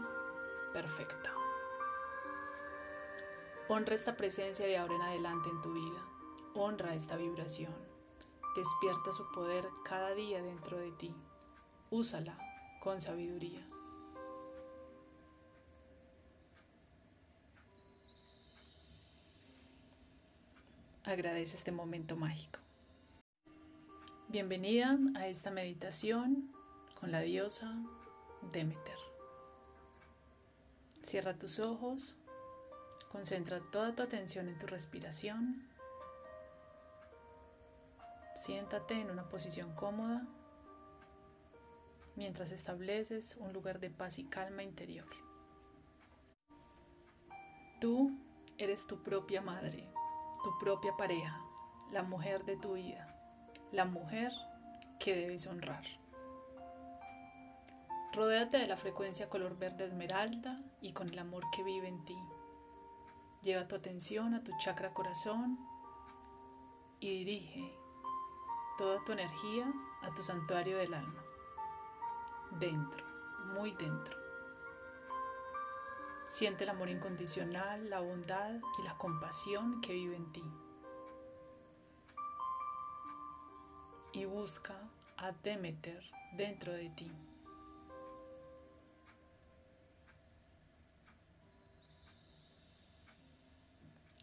perfecta. 0.72 1.32
Honra 3.68 3.94
esta 3.94 4.16
presencia 4.16 4.66
de 4.66 4.76
ahora 4.76 4.96
en 4.96 5.02
adelante 5.02 5.50
en 5.50 5.60
tu 5.60 5.72
vida. 5.72 6.02
Honra 6.56 6.94
esta 6.94 7.14
vibración. 7.14 7.85
Despierta 8.56 9.12
su 9.12 9.30
poder 9.32 9.68
cada 9.84 10.14
día 10.14 10.42
dentro 10.42 10.78
de 10.78 10.90
ti. 10.90 11.14
Úsala 11.90 12.38
con 12.80 13.02
sabiduría. 13.02 13.60
Agradece 21.04 21.58
este 21.58 21.70
momento 21.70 22.16
mágico. 22.16 22.60
Bienvenida 24.28 24.98
a 25.16 25.28
esta 25.28 25.50
meditación 25.50 26.50
con 26.98 27.12
la 27.12 27.20
diosa 27.20 27.76
Demeter. 28.52 28.98
Cierra 31.02 31.38
tus 31.38 31.60
ojos, 31.60 32.16
concentra 33.12 33.60
toda 33.70 33.94
tu 33.94 34.02
atención 34.02 34.48
en 34.48 34.58
tu 34.58 34.66
respiración. 34.66 35.75
Siéntate 38.36 39.00
en 39.00 39.10
una 39.10 39.28
posición 39.28 39.74
cómoda 39.74 40.24
mientras 42.14 42.52
estableces 42.52 43.36
un 43.40 43.52
lugar 43.52 43.80
de 43.80 43.90
paz 43.90 44.20
y 44.20 44.24
calma 44.24 44.62
interior. 44.62 45.08
Tú 47.80 48.12
eres 48.56 48.86
tu 48.86 49.02
propia 49.02 49.42
madre 49.42 49.90
tu 50.46 50.56
propia 50.58 50.96
pareja, 50.96 51.40
la 51.90 52.04
mujer 52.04 52.44
de 52.44 52.56
tu 52.56 52.74
vida, 52.74 53.12
la 53.72 53.84
mujer 53.84 54.30
que 55.00 55.16
debes 55.16 55.48
honrar. 55.48 55.82
Rodéate 58.12 58.58
de 58.58 58.68
la 58.68 58.76
frecuencia 58.76 59.28
color 59.28 59.58
verde 59.58 59.86
esmeralda 59.86 60.62
y 60.80 60.92
con 60.92 61.08
el 61.08 61.18
amor 61.18 61.42
que 61.50 61.64
vive 61.64 61.88
en 61.88 62.04
ti. 62.04 62.16
Lleva 63.42 63.66
tu 63.66 63.74
atención 63.74 64.34
a 64.34 64.44
tu 64.44 64.52
chakra 64.58 64.94
corazón 64.94 65.58
y 67.00 67.24
dirige 67.24 67.76
toda 68.76 69.02
tu 69.04 69.12
energía 69.12 69.72
a 70.02 70.12
tu 70.14 70.22
santuario 70.22 70.78
del 70.78 70.94
alma. 70.94 71.24
Dentro, 72.58 73.04
muy 73.54 73.72
dentro. 73.72 74.16
Siente 76.28 76.64
el 76.64 76.70
amor 76.70 76.88
incondicional, 76.88 77.88
la 77.88 78.00
bondad 78.00 78.56
y 78.78 78.82
la 78.82 78.96
compasión 78.98 79.80
que 79.80 79.92
vive 79.92 80.16
en 80.16 80.32
ti. 80.32 80.44
Y 84.12 84.24
busca 84.24 84.74
a 85.16 85.32
Demeter 85.32 86.02
dentro 86.32 86.72
de 86.72 86.90
ti. 86.90 87.12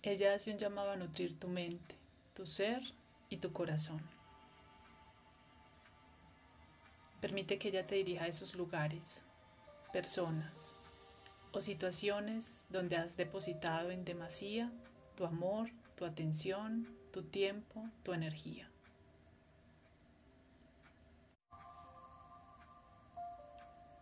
Ella 0.01 0.33
hace 0.33 0.51
un 0.51 0.57
llamado 0.57 0.91
a 0.91 0.97
nutrir 0.97 1.39
tu 1.39 1.47
mente, 1.47 1.95
tu 2.33 2.45
ser 2.45 2.81
y 3.29 3.37
tu 3.37 3.53
corazón. 3.53 4.12
Permite 7.23 7.57
que 7.57 7.69
ella 7.69 7.87
te 7.87 7.95
dirija 7.95 8.25
a 8.25 8.27
esos 8.27 8.53
lugares, 8.53 9.23
personas, 9.93 10.75
o 11.53 11.61
situaciones 11.61 12.65
donde 12.67 12.97
has 12.97 13.15
depositado 13.15 13.91
en 13.91 14.03
demasía 14.03 14.73
tu 15.15 15.25
amor, 15.25 15.69
tu 15.95 16.03
atención, 16.03 16.85
tu 17.13 17.23
tiempo, 17.23 17.87
tu 18.03 18.11
energía. 18.11 18.69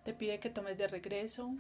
Te 0.04 0.16
pide 0.16 0.40
que 0.40 0.50
tomes 0.50 0.80
de 0.80 0.88
regreso 0.88 1.52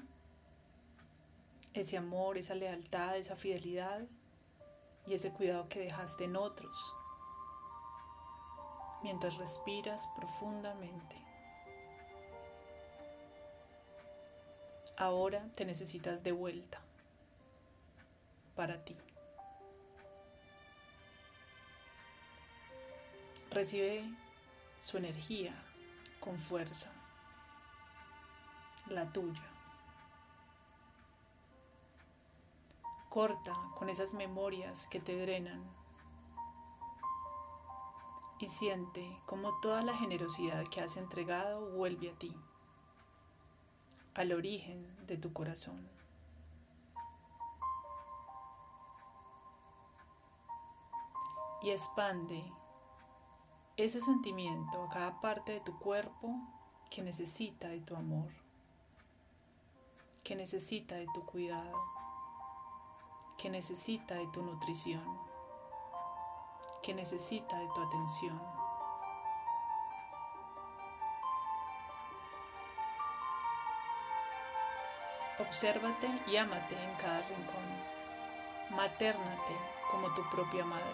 ese 1.75 1.95
amor, 1.95 2.39
esa 2.39 2.55
lealtad, 2.55 3.17
esa 3.17 3.35
fidelidad 3.35 4.07
y 5.05 5.13
ese 5.13 5.29
cuidado 5.29 5.69
que 5.69 5.81
dejaste 5.81 6.23
en 6.23 6.37
otros 6.37 6.95
mientras 9.03 9.37
respiras 9.37 10.09
profundamente. 10.15 11.30
Ahora 15.01 15.43
te 15.55 15.65
necesitas 15.65 16.21
de 16.21 16.31
vuelta 16.31 16.79
para 18.55 18.85
ti. 18.85 18.95
Recibe 23.49 24.07
su 24.79 24.97
energía 24.97 25.55
con 26.19 26.37
fuerza, 26.37 26.91
la 28.89 29.11
tuya. 29.11 29.41
Corta 33.09 33.57
con 33.79 33.89
esas 33.89 34.13
memorias 34.13 34.85
que 34.85 34.99
te 34.99 35.17
drenan 35.19 35.63
y 38.37 38.45
siente 38.45 39.17
como 39.25 39.59
toda 39.61 39.81
la 39.81 39.97
generosidad 39.97 40.63
que 40.67 40.81
has 40.81 40.95
entregado 40.95 41.71
vuelve 41.71 42.11
a 42.11 42.13
ti 42.13 42.35
al 44.13 44.33
origen 44.33 44.85
de 45.07 45.17
tu 45.17 45.33
corazón. 45.33 45.87
Y 51.61 51.69
expande 51.69 52.43
ese 53.77 54.01
sentimiento 54.01 54.83
a 54.83 54.89
cada 54.89 55.21
parte 55.21 55.53
de 55.53 55.61
tu 55.61 55.77
cuerpo 55.77 56.35
que 56.89 57.01
necesita 57.01 57.69
de 57.69 57.79
tu 57.79 57.95
amor, 57.95 58.29
que 60.23 60.35
necesita 60.35 60.95
de 60.95 61.07
tu 61.13 61.25
cuidado, 61.25 61.77
que 63.37 63.49
necesita 63.49 64.15
de 64.15 64.27
tu 64.27 64.41
nutrición, 64.41 65.03
que 66.83 66.93
necesita 66.93 67.57
de 67.57 67.67
tu 67.73 67.81
atención. 67.81 68.50
Obsérvate 75.51 76.07
y 76.27 76.37
ámate 76.37 76.81
en 76.81 76.95
cada 76.95 77.27
rincón. 77.27 77.65
Maternate 78.69 79.53
como 79.91 80.13
tu 80.13 80.21
propia 80.29 80.63
madre. 80.63 80.85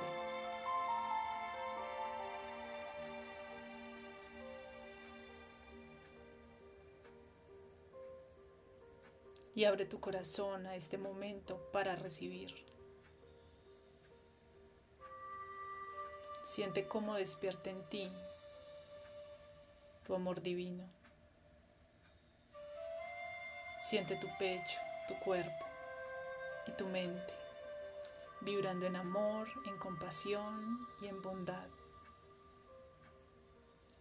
Y 9.54 9.63
abre 9.65 9.86
tu 9.86 10.00
corazón 10.00 10.65
a 10.65 10.76
este 10.76 10.98
momento 10.98 11.62
para 11.72 11.96
recibir. 11.96 12.65
Siente 16.41 16.88
cómo 16.88 17.13
despierta 17.13 17.70
en 17.70 17.88
ti 17.89 18.12
tu 20.04 20.15
amor 20.15 20.41
divino. 20.41 20.96
Siente 23.88 24.17
tu 24.17 24.28
pecho, 24.38 24.80
tu 25.08 25.17
cuerpo 25.19 25.65
y 26.67 26.71
tu 26.71 26.88
mente 26.88 27.34
vibrando 28.41 28.86
en 28.86 28.97
amor, 28.97 29.47
en 29.65 29.78
compasión 29.78 30.86
y 31.02 31.08
en 31.08 31.21
bondad, 31.21 31.69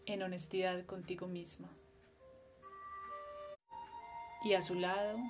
en 0.07 0.25
honestidad 0.25 0.85
contigo 0.87 1.29
misma. 1.29 1.69
Y 4.43 4.55
a 4.55 4.63
su 4.63 4.75
lado, 4.75 5.21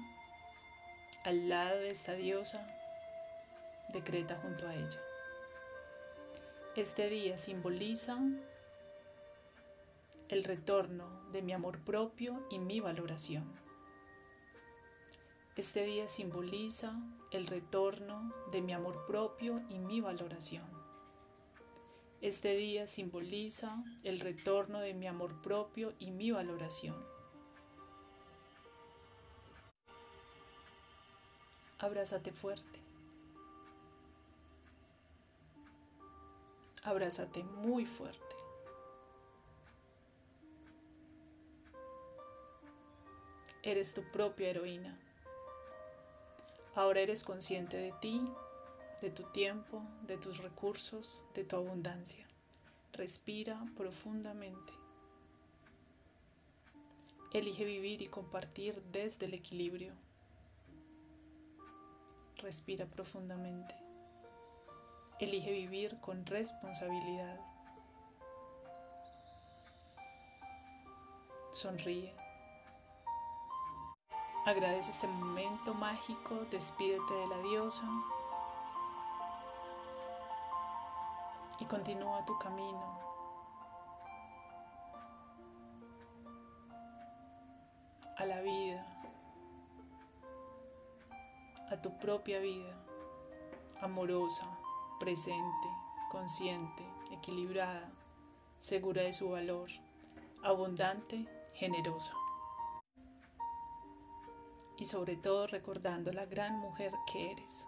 al 1.26 1.50
lado 1.50 1.76
de 1.76 1.88
esta 1.88 2.14
diosa, 2.14 2.66
decreta 3.90 4.38
junto 4.40 4.66
a 4.66 4.74
ella. 4.74 5.02
Este 6.76 7.10
día 7.10 7.36
simboliza 7.36 8.16
el 10.30 10.44
retorno 10.44 11.30
de 11.30 11.42
mi 11.42 11.52
amor 11.52 11.78
propio 11.80 12.42
y 12.48 12.58
mi 12.58 12.80
valoración. 12.80 13.65
Este 15.56 15.84
día 15.84 16.06
simboliza 16.06 17.00
el 17.30 17.46
retorno 17.46 18.30
de 18.52 18.60
mi 18.60 18.74
amor 18.74 19.06
propio 19.06 19.62
y 19.70 19.78
mi 19.78 20.02
valoración. 20.02 20.66
Este 22.20 22.54
día 22.56 22.86
simboliza 22.86 23.82
el 24.04 24.20
retorno 24.20 24.80
de 24.80 24.92
mi 24.92 25.06
amor 25.06 25.40
propio 25.40 25.94
y 25.98 26.10
mi 26.10 26.30
valoración. 26.30 26.94
Abrázate 31.78 32.32
fuerte. 32.32 32.80
Abrázate 36.82 37.44
muy 37.44 37.86
fuerte. 37.86 38.36
Eres 43.62 43.94
tu 43.94 44.02
propia 44.12 44.50
heroína. 44.50 45.05
Ahora 46.76 47.00
eres 47.00 47.24
consciente 47.24 47.78
de 47.78 47.92
ti, 48.02 48.20
de 49.00 49.10
tu 49.10 49.22
tiempo, 49.32 49.82
de 50.02 50.18
tus 50.18 50.42
recursos, 50.42 51.24
de 51.32 51.42
tu 51.42 51.56
abundancia. 51.56 52.26
Respira 52.92 53.64
profundamente. 53.78 54.74
Elige 57.32 57.64
vivir 57.64 58.02
y 58.02 58.06
compartir 58.08 58.82
desde 58.92 59.24
el 59.24 59.32
equilibrio. 59.32 59.94
Respira 62.36 62.84
profundamente. 62.84 63.74
Elige 65.18 65.52
vivir 65.52 65.98
con 66.00 66.26
responsabilidad. 66.26 67.40
Sonríe. 71.52 72.25
Agradece 74.46 74.92
este 74.92 75.08
momento 75.08 75.74
mágico, 75.74 76.36
despídete 76.52 77.14
de 77.14 77.26
la 77.26 77.38
diosa 77.38 77.84
y 81.58 81.64
continúa 81.64 82.24
tu 82.24 82.38
camino. 82.38 83.04
a 88.18 88.24
la 88.24 88.40
vida, 88.40 88.86
a 91.70 91.82
tu 91.82 91.98
propia 91.98 92.38
vida, 92.38 92.74
amorosa, 93.82 94.46
presente, 94.98 95.68
consciente, 96.10 96.82
equilibrada, 97.10 97.90
segura 98.58 99.02
de 99.02 99.12
su 99.12 99.28
valor, 99.28 99.68
abundante, 100.42 101.26
generosa 101.52 102.14
y 104.78 104.84
sobre 104.84 105.16
todo 105.16 105.46
recordando 105.46 106.12
la 106.12 106.26
gran 106.26 106.58
mujer 106.58 106.92
que 107.10 107.32
eres. 107.32 107.66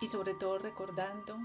Y 0.00 0.08
sobre 0.08 0.34
todo 0.34 0.58
recordando 0.58 1.38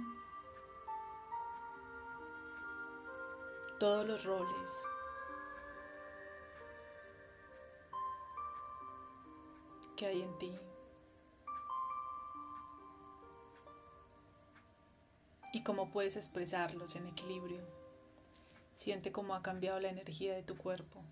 todos 3.79 4.05
los 4.05 4.25
roles 4.25 4.87
que 9.95 10.07
hay 10.07 10.21
en 10.21 10.37
ti. 10.37 10.59
Y 15.53 15.63
cómo 15.63 15.89
puedes 15.91 16.15
expresarlos 16.15 16.95
en 16.95 17.07
equilibrio. 17.07 17.61
Siente 18.75 19.11
cómo 19.11 19.35
ha 19.35 19.41
cambiado 19.41 19.79
la 19.79 19.89
energía 19.89 20.33
de 20.33 20.43
tu 20.43 20.57
cuerpo. 20.57 21.03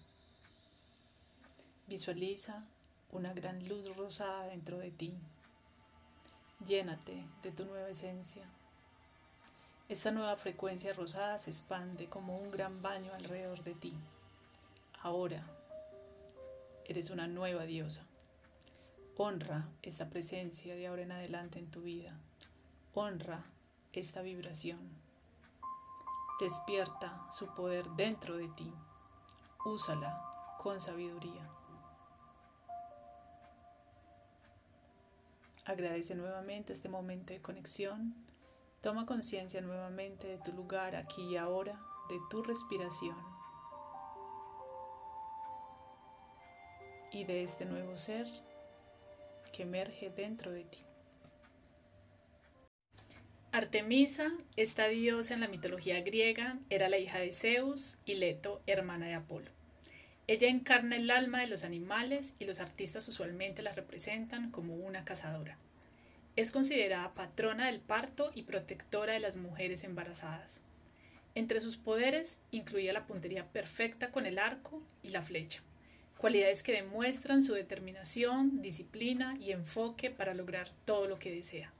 Visualiza 1.87 2.65
una 3.11 3.31
gran 3.31 3.65
luz 3.65 3.95
rosada 3.95 4.47
dentro 4.47 4.77
de 4.77 4.91
ti. 4.91 5.13
Llénate 6.65 7.25
de 7.41 7.51
tu 7.53 7.63
nueva 7.63 7.87
esencia. 7.87 8.43
Esta 9.87 10.11
nueva 10.11 10.35
frecuencia 10.35 10.91
rosada 10.91 11.37
se 11.37 11.49
expande 11.49 12.07
como 12.07 12.37
un 12.39 12.51
gran 12.51 12.81
baño 12.81 13.13
alrededor 13.13 13.63
de 13.63 13.73
ti. 13.73 13.93
Ahora 15.01 15.47
eres 16.83 17.09
una 17.09 17.25
nueva 17.27 17.63
diosa. 17.63 18.03
Honra 19.15 19.69
esta 19.81 20.09
presencia 20.09 20.75
de 20.75 20.87
ahora 20.87 21.03
en 21.03 21.13
adelante 21.13 21.57
en 21.57 21.71
tu 21.71 21.83
vida. 21.83 22.19
Honra 22.95 23.45
esta 23.93 24.21
vibración. 24.21 24.89
Despierta 26.41 27.25
su 27.31 27.47
poder 27.55 27.87
dentro 27.91 28.35
de 28.35 28.49
ti. 28.49 28.73
Úsala 29.63 30.21
con 30.59 30.81
sabiduría. 30.81 31.56
Agradece 35.67 36.15
nuevamente 36.15 36.71
este 36.71 36.87
momento 36.87 37.33
de 37.33 37.41
conexión. 37.41 38.15
Toma 38.79 39.05
conciencia 39.05 39.59
nuevamente 39.59 40.25
de 40.25 40.37
tu 40.37 40.53
lugar 40.53 40.95
aquí 40.95 41.23
y 41.23 41.35
ahora, 41.35 41.77
de 42.07 42.17
tu 42.29 42.41
respiración 42.41 43.17
y 47.11 47.25
de 47.25 47.43
este 47.43 47.65
nuevo 47.65 47.97
ser 47.97 48.27
que 49.51 49.63
emerge 49.63 50.09
dentro 50.09 50.51
de 50.51 50.63
ti. 50.63 50.79
Artemisa, 53.51 54.31
esta 54.55 54.87
diosa 54.87 55.33
en 55.33 55.41
la 55.41 55.49
mitología 55.49 55.99
griega, 56.01 56.59
era 56.69 56.87
la 56.87 56.97
hija 56.97 57.19
de 57.19 57.33
Zeus 57.33 57.97
y 58.05 58.15
Leto, 58.15 58.61
hermana 58.67 59.07
de 59.07 59.15
Apolo. 59.15 59.56
Ella 60.29 60.49
encarna 60.49 60.97
el 60.97 61.09
alma 61.09 61.39
de 61.39 61.47
los 61.47 61.63
animales 61.63 62.35
y 62.37 62.45
los 62.45 62.59
artistas 62.59 63.07
usualmente 63.07 63.61
la 63.61 63.71
representan 63.71 64.51
como 64.51 64.75
una 64.75 65.05
cazadora. 65.05 65.57
Es 66.35 66.51
considerada 66.51 67.13
patrona 67.13 67.67
del 67.67 67.79
parto 67.79 68.31
y 68.35 68.43
protectora 68.43 69.13
de 69.13 69.21
las 69.21 69.37
mujeres 69.37 69.85
embarazadas. 69.85 70.61
Entre 71.33 71.61
sus 71.61 71.77
poderes 71.77 72.39
incluía 72.51 72.91
la 72.91 73.07
puntería 73.07 73.45
perfecta 73.45 74.11
con 74.11 74.25
el 74.25 74.37
arco 74.37 74.83
y 75.01 75.11
la 75.11 75.21
flecha, 75.21 75.61
cualidades 76.17 76.61
que 76.61 76.73
demuestran 76.73 77.41
su 77.41 77.53
determinación, 77.53 78.61
disciplina 78.61 79.37
y 79.39 79.51
enfoque 79.51 80.11
para 80.11 80.33
lograr 80.33 80.69
todo 80.83 81.07
lo 81.07 81.19
que 81.19 81.31
desea. 81.31 81.71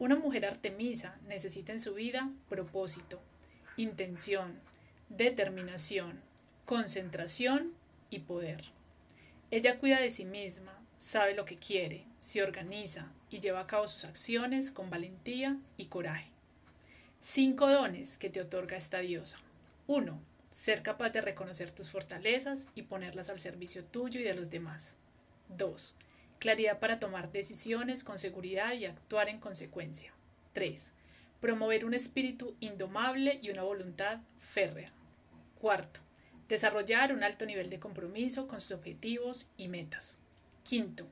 Una 0.00 0.16
mujer 0.16 0.46
artemisa 0.46 1.16
necesita 1.28 1.70
en 1.70 1.78
su 1.78 1.94
vida 1.94 2.28
propósito, 2.48 3.20
intención, 3.76 4.58
determinación, 5.10 6.20
concentración 6.68 7.72
y 8.10 8.18
poder. 8.18 8.62
Ella 9.50 9.78
cuida 9.78 10.00
de 10.00 10.10
sí 10.10 10.26
misma, 10.26 10.78
sabe 10.98 11.32
lo 11.32 11.46
que 11.46 11.56
quiere, 11.56 12.04
se 12.18 12.42
organiza 12.42 13.10
y 13.30 13.40
lleva 13.40 13.60
a 13.60 13.66
cabo 13.66 13.88
sus 13.88 14.04
acciones 14.04 14.70
con 14.70 14.90
valentía 14.90 15.56
y 15.78 15.86
coraje. 15.86 16.28
Cinco 17.22 17.72
dones 17.72 18.18
que 18.18 18.28
te 18.28 18.42
otorga 18.42 18.76
esta 18.76 18.98
diosa. 18.98 19.38
1. 19.86 20.20
Ser 20.50 20.82
capaz 20.82 21.08
de 21.08 21.22
reconocer 21.22 21.70
tus 21.70 21.88
fortalezas 21.88 22.68
y 22.74 22.82
ponerlas 22.82 23.30
al 23.30 23.38
servicio 23.38 23.82
tuyo 23.82 24.20
y 24.20 24.24
de 24.24 24.34
los 24.34 24.50
demás. 24.50 24.96
2. 25.56 25.96
Claridad 26.38 26.80
para 26.80 26.98
tomar 26.98 27.32
decisiones 27.32 28.04
con 28.04 28.18
seguridad 28.18 28.74
y 28.74 28.84
actuar 28.84 29.30
en 29.30 29.40
consecuencia. 29.40 30.12
3. 30.52 30.92
Promover 31.40 31.86
un 31.86 31.94
espíritu 31.94 32.56
indomable 32.60 33.38
y 33.40 33.48
una 33.48 33.62
voluntad 33.62 34.20
férrea. 34.38 34.92
Cuarto, 35.58 36.00
Desarrollar 36.48 37.12
un 37.12 37.22
alto 37.22 37.44
nivel 37.44 37.68
de 37.68 37.78
compromiso 37.78 38.48
con 38.48 38.58
sus 38.60 38.72
objetivos 38.72 39.50
y 39.58 39.68
metas. 39.68 40.16
Quinto, 40.62 41.06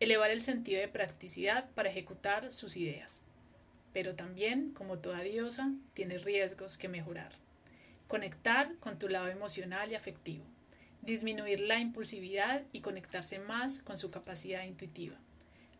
elevar 0.00 0.30
el 0.30 0.40
sentido 0.40 0.80
de 0.80 0.88
practicidad 0.88 1.70
para 1.76 1.90
ejecutar 1.90 2.50
sus 2.50 2.76
ideas. 2.76 3.22
Pero 3.92 4.16
también, 4.16 4.72
como 4.72 4.98
toda 4.98 5.20
diosa, 5.20 5.72
tiene 5.94 6.18
riesgos 6.18 6.76
que 6.76 6.88
mejorar. 6.88 7.32
Conectar 8.08 8.74
con 8.80 8.98
tu 8.98 9.08
lado 9.08 9.28
emocional 9.28 9.92
y 9.92 9.94
afectivo. 9.94 10.44
disminuir 11.02 11.60
la 11.60 11.78
impulsividad 11.78 12.62
y 12.72 12.80
conectarse 12.80 13.38
más 13.38 13.80
con 13.80 13.96
su 13.96 14.10
capacidad 14.10 14.64
intuitiva. 14.64 15.16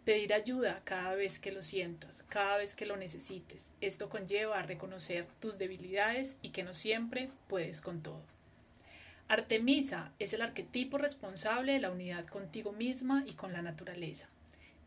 Pedir 0.04 0.32
ayuda 0.32 0.80
cada 0.84 1.14
vez 1.14 1.38
que 1.38 1.52
lo 1.52 1.62
sientas, 1.62 2.24
cada 2.28 2.56
vez 2.56 2.74
que 2.74 2.86
lo 2.86 2.96
necesites. 2.96 3.70
Esto 3.80 4.08
conlleva 4.08 4.58
a 4.58 4.62
reconocer 4.62 5.26
tus 5.40 5.58
debilidades 5.58 6.38
y 6.42 6.50
que 6.50 6.62
no 6.62 6.72
siempre 6.72 7.30
puedes 7.48 7.80
con 7.80 8.02
todo. 8.02 8.22
Artemisa 9.30 10.10
es 10.18 10.32
el 10.32 10.42
arquetipo 10.42 10.98
responsable 10.98 11.74
de 11.74 11.78
la 11.78 11.92
unidad 11.92 12.24
contigo 12.24 12.72
misma 12.72 13.22
y 13.28 13.34
con 13.34 13.52
la 13.52 13.62
naturaleza. 13.62 14.28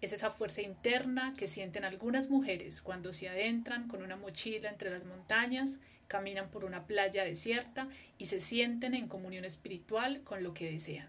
Es 0.02 0.12
esa 0.12 0.32
fuerza 0.32 0.62
interna 0.62 1.34
que 1.38 1.48
sienten 1.48 1.86
algunas 1.86 2.30
mujeres 2.30 2.82
cuando 2.82 3.14
se 3.14 3.30
adentran 3.30 3.88
con 3.88 4.04
una 4.04 4.18
mochila 4.18 4.70
entre 4.70 4.90
las 4.90 5.06
montañas, 5.06 5.80
caminan 6.10 6.50
por 6.50 6.66
una 6.66 6.86
playa 6.88 7.24
desierta 7.24 7.88
y 8.18 8.26
se 8.26 8.42
sienten 8.42 8.96
en 8.96 9.08
comunión 9.08 9.46
espiritual 9.46 10.20
con 10.26 10.44
lo 10.44 10.54
que 10.54 10.70
desean. 10.70 11.08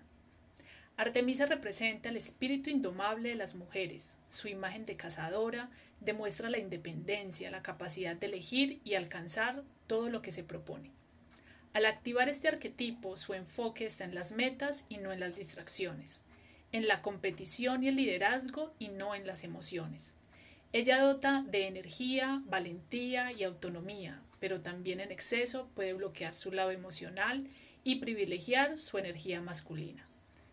Artemisa 0.96 1.46
representa 1.46 2.10
el 2.10 2.16
espíritu 2.16 2.70
indomable 2.70 3.30
de 3.30 3.34
las 3.34 3.56
mujeres. 3.56 4.16
Su 4.28 4.46
imagen 4.46 4.86
de 4.86 4.94
cazadora 4.94 5.70
demuestra 5.98 6.50
la 6.50 6.60
independencia, 6.60 7.50
la 7.50 7.64
capacidad 7.64 8.14
de 8.14 8.28
elegir 8.28 8.80
y 8.84 8.94
alcanzar 8.94 9.64
todo 9.88 10.08
lo 10.08 10.22
que 10.22 10.30
se 10.30 10.44
propone. 10.44 10.93
Al 11.74 11.86
activar 11.86 12.28
este 12.28 12.46
arquetipo, 12.46 13.16
su 13.16 13.34
enfoque 13.34 13.84
está 13.84 14.04
en 14.04 14.14
las 14.14 14.30
metas 14.30 14.84
y 14.88 14.98
no 14.98 15.12
en 15.12 15.18
las 15.18 15.34
distracciones, 15.34 16.20
en 16.70 16.86
la 16.86 17.02
competición 17.02 17.82
y 17.82 17.88
el 17.88 17.96
liderazgo 17.96 18.72
y 18.78 18.88
no 18.88 19.16
en 19.16 19.26
las 19.26 19.42
emociones. 19.42 20.14
Ella 20.72 21.00
dota 21.00 21.44
de 21.48 21.66
energía, 21.66 22.42
valentía 22.46 23.32
y 23.32 23.42
autonomía, 23.42 24.22
pero 24.38 24.62
también 24.62 25.00
en 25.00 25.10
exceso 25.10 25.68
puede 25.74 25.94
bloquear 25.94 26.36
su 26.36 26.52
lado 26.52 26.70
emocional 26.70 27.44
y 27.82 27.96
privilegiar 27.96 28.78
su 28.78 28.98
energía 28.98 29.40
masculina. 29.40 30.06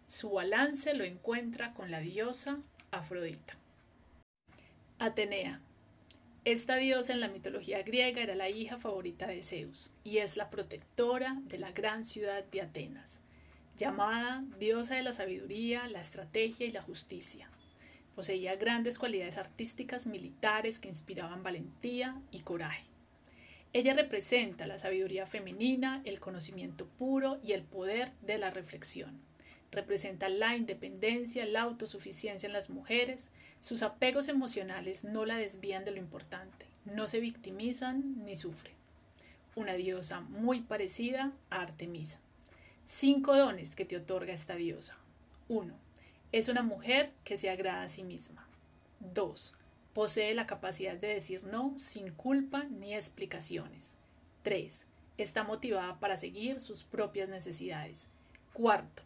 Su 0.08 0.32
balance 0.32 0.96
lo 0.96 1.04
encuentra 1.04 1.76
con 1.76 1.92
la 1.92 2.00
diosa 2.00 2.58
Afrodita. 2.90 3.58
Atenea 4.98 5.62
esta 6.44 6.76
diosa 6.76 7.14
en 7.14 7.20
la 7.20 7.28
mitología 7.28 7.84
griega 7.84 8.20
era 8.20 8.34
la 8.34 8.50
hija 8.50 8.80
favorita 8.80 9.28
de 9.28 9.44
Zeus 9.44 9.94
y 10.04 10.18
es 10.18 10.38
la 10.38 10.50
protectora 10.50 11.36
de 11.44 11.60
la 11.60 11.72
gran 11.72 12.04
ciudad 12.04 12.44
de 12.46 12.62
Atenas, 12.62 13.20
llamada 13.78 14.44
diosa 14.58 14.96
de 14.96 15.04
la 15.04 15.14
sabiduría, 15.14 15.88
la 15.88 16.00
estrategia 16.00 16.66
y 16.66 16.72
la 16.72 16.82
justicia. 16.82 17.48
Poseía 18.16 18.56
grandes 18.56 18.98
cualidades 18.98 19.38
artísticas 19.38 20.08
militares 20.08 20.80
que 20.80 20.88
inspiraban 20.88 21.44
valentía 21.44 22.20
y 22.32 22.40
coraje. 22.40 22.86
Ella 23.72 23.94
representa 23.94 24.66
la 24.66 24.80
sabiduría 24.80 25.28
femenina, 25.28 26.02
el 26.06 26.20
conocimiento 26.20 26.88
puro 26.88 27.40
y 27.44 27.52
el 27.52 27.62
poder 27.62 28.14
de 28.22 28.40
la 28.40 28.50
reflexión 28.50 29.22
representa 29.72 30.30
la 30.30 30.56
independencia, 30.56 31.46
la 31.46 31.62
autosuficiencia 31.62 32.48
en 32.48 32.54
las 32.54 32.70
mujeres, 32.70 33.30
sus 33.60 33.84
apegos 33.84 34.28
emocionales 34.28 35.04
no 35.04 35.26
la 35.26 35.38
desvían 35.38 35.86
de 35.86 35.92
lo 35.92 35.98
importante, 35.98 36.66
no 36.86 37.08
se 37.08 37.20
victimizan 37.20 38.24
ni 38.26 38.36
sufren. 38.36 38.74
Una 39.56 39.74
diosa 39.74 40.22
muy 40.22 40.62
parecida 40.62 41.32
a 41.50 41.62
Artemisa. 41.62 42.20
Cinco 42.86 43.38
dones 43.38 43.76
que 43.76 43.86
te 43.86 43.98
otorga 43.98 44.34
esta 44.34 44.56
diosa. 44.56 44.98
1. 45.48 45.74
Es 46.32 46.50
una 46.50 46.64
mujer 46.64 47.12
que 47.24 47.38
se 47.38 47.50
agrada 47.50 47.84
a 47.84 47.88
sí 47.88 48.04
misma. 48.04 48.48
2. 49.00 49.56
Posee 49.94 50.34
la 50.34 50.48
capacidad 50.48 50.96
de 50.96 51.08
decir 51.08 51.44
no 51.44 51.78
sin 51.78 52.12
culpa 52.12 52.64
ni 52.64 52.94
explicaciones. 52.94 53.96
3. 54.44 54.86
Está 55.18 55.44
motivada 55.44 56.00
para 56.00 56.18
seguir 56.18 56.60
sus 56.60 56.84
propias 56.84 57.30
necesidades. 57.30 58.08
Cuarto, 58.54 59.04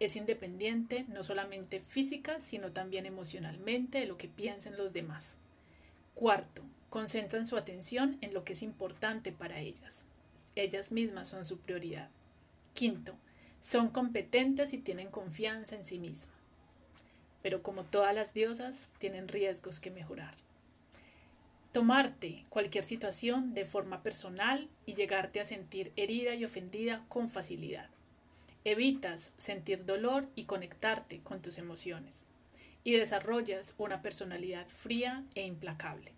es 0.00 0.16
independiente 0.16 1.04
no 1.08 1.22
solamente 1.22 1.80
física, 1.80 2.40
sino 2.40 2.72
también 2.72 3.06
emocionalmente 3.06 3.98
de 3.98 4.06
lo 4.06 4.18
que 4.18 4.28
piensen 4.28 4.76
los 4.76 4.92
demás. 4.92 5.38
Cuarto, 6.14 6.62
concentran 6.90 7.44
su 7.44 7.56
atención 7.56 8.18
en 8.20 8.34
lo 8.34 8.44
que 8.44 8.52
es 8.52 8.62
importante 8.62 9.32
para 9.32 9.60
ellas. 9.60 10.06
Ellas 10.56 10.92
mismas 10.92 11.28
son 11.28 11.44
su 11.44 11.58
prioridad. 11.58 12.08
Quinto, 12.72 13.14
son 13.60 13.88
competentes 13.88 14.72
y 14.74 14.78
tienen 14.78 15.10
confianza 15.10 15.74
en 15.76 15.84
sí 15.84 15.98
mismas. 15.98 16.36
Pero 17.42 17.62
como 17.62 17.84
todas 17.84 18.14
las 18.14 18.34
diosas, 18.34 18.90
tienen 18.98 19.28
riesgos 19.28 19.80
que 19.80 19.90
mejorar. 19.90 20.34
Tomarte 21.72 22.44
cualquier 22.48 22.84
situación 22.84 23.54
de 23.54 23.64
forma 23.64 24.02
personal 24.02 24.68
y 24.86 24.94
llegarte 24.94 25.40
a 25.40 25.44
sentir 25.44 25.92
herida 25.96 26.34
y 26.34 26.44
ofendida 26.44 27.04
con 27.08 27.28
facilidad. 27.28 27.90
Evitas 28.64 29.32
sentir 29.36 29.84
dolor 29.84 30.26
y 30.34 30.44
conectarte 30.44 31.20
con 31.20 31.42
tus 31.42 31.58
emociones. 31.58 32.24
Y 32.82 32.92
desarrollas 32.92 33.74
una 33.78 34.02
personalidad 34.02 34.66
fría 34.66 35.24
e 35.34 35.46
implacable. 35.46 36.12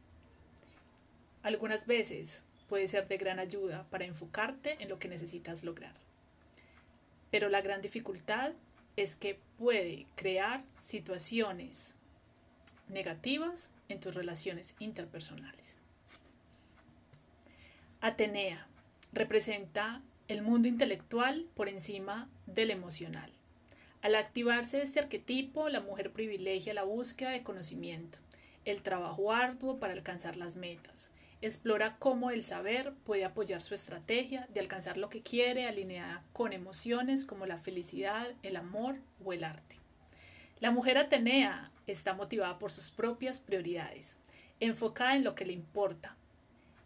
Algunas 1.43 1.87
veces 1.87 2.45
puede 2.69 2.89
ser 2.89 3.09
de 3.09 3.19
gran 3.19 3.39
ayuda 3.39 3.87
para 3.91 4.05
enfocarte 4.05 4.77
en 4.81 4.89
lo 4.89 4.99
que 4.99 5.09
necesitas 5.09 5.63
lograr. 5.63 5.95
Pero 7.31 7.49
la 7.49 7.61
gran 7.61 7.81
dificultad 7.81 8.53
es 8.97 9.15
que 9.15 9.39
puede 9.59 10.07
crear 10.17 10.65
situaciones 10.79 11.95
negativas 12.89 13.71
en 13.89 14.01
tus 14.01 14.15
relaciones 14.15 14.75
interpersonales. 14.79 15.79
Atenea 18.01 18.67
representa 19.13 20.03
el 20.29 20.43
mundo 20.43 20.67
intelectual 20.67 21.47
por 21.55 21.69
encima 21.69 22.29
del 22.47 22.71
emocional. 22.73 23.31
Al 24.03 24.17
activarse 24.17 24.83
este 24.83 24.99
arquetipo, 24.99 25.69
la 25.69 25.81
mujer 25.81 26.11
privilegia 26.13 26.75
la 26.75 26.83
búsqueda 26.83 27.31
de 27.31 27.43
conocimiento, 27.43 28.19
el 28.65 28.83
trabajo 28.83 29.33
arduo 29.33 29.79
para 29.79 29.93
alcanzar 29.93 30.37
las 30.37 30.57
metas. 30.57 31.13
Explora 31.43 31.97
cómo 31.99 32.31
el 32.31 32.43
saber 32.43 32.93
puede 33.05 33.25
apoyar 33.25 33.61
su 33.61 33.75
estrategia 33.75 34.49
de 34.53 34.61
alcanzar 34.61 34.97
lo 34.97 35.11
que 35.11 35.23
quiere 35.23 35.67
alineada 35.69 36.25
con 36.33 36.53
emociones 36.53 37.25
como 37.25 37.47
la 37.47 37.59
felicidad, 37.59 38.33
el 38.43 38.57
amor 38.57 38.97
o 39.25 39.33
el 39.33 39.45
arte. 39.45 39.77
La 40.59 40.73
mujer 40.73 40.99
atenea 40.99 41.71
está 41.87 42.15
motivada 42.15 42.59
por 42.59 42.73
sus 42.73 42.91
propias 42.91 43.39
prioridades, 43.39 44.17
enfocada 44.59 45.15
en 45.15 45.23
lo 45.23 45.35
que 45.35 45.45
le 45.45 45.53
importa, 45.53 46.17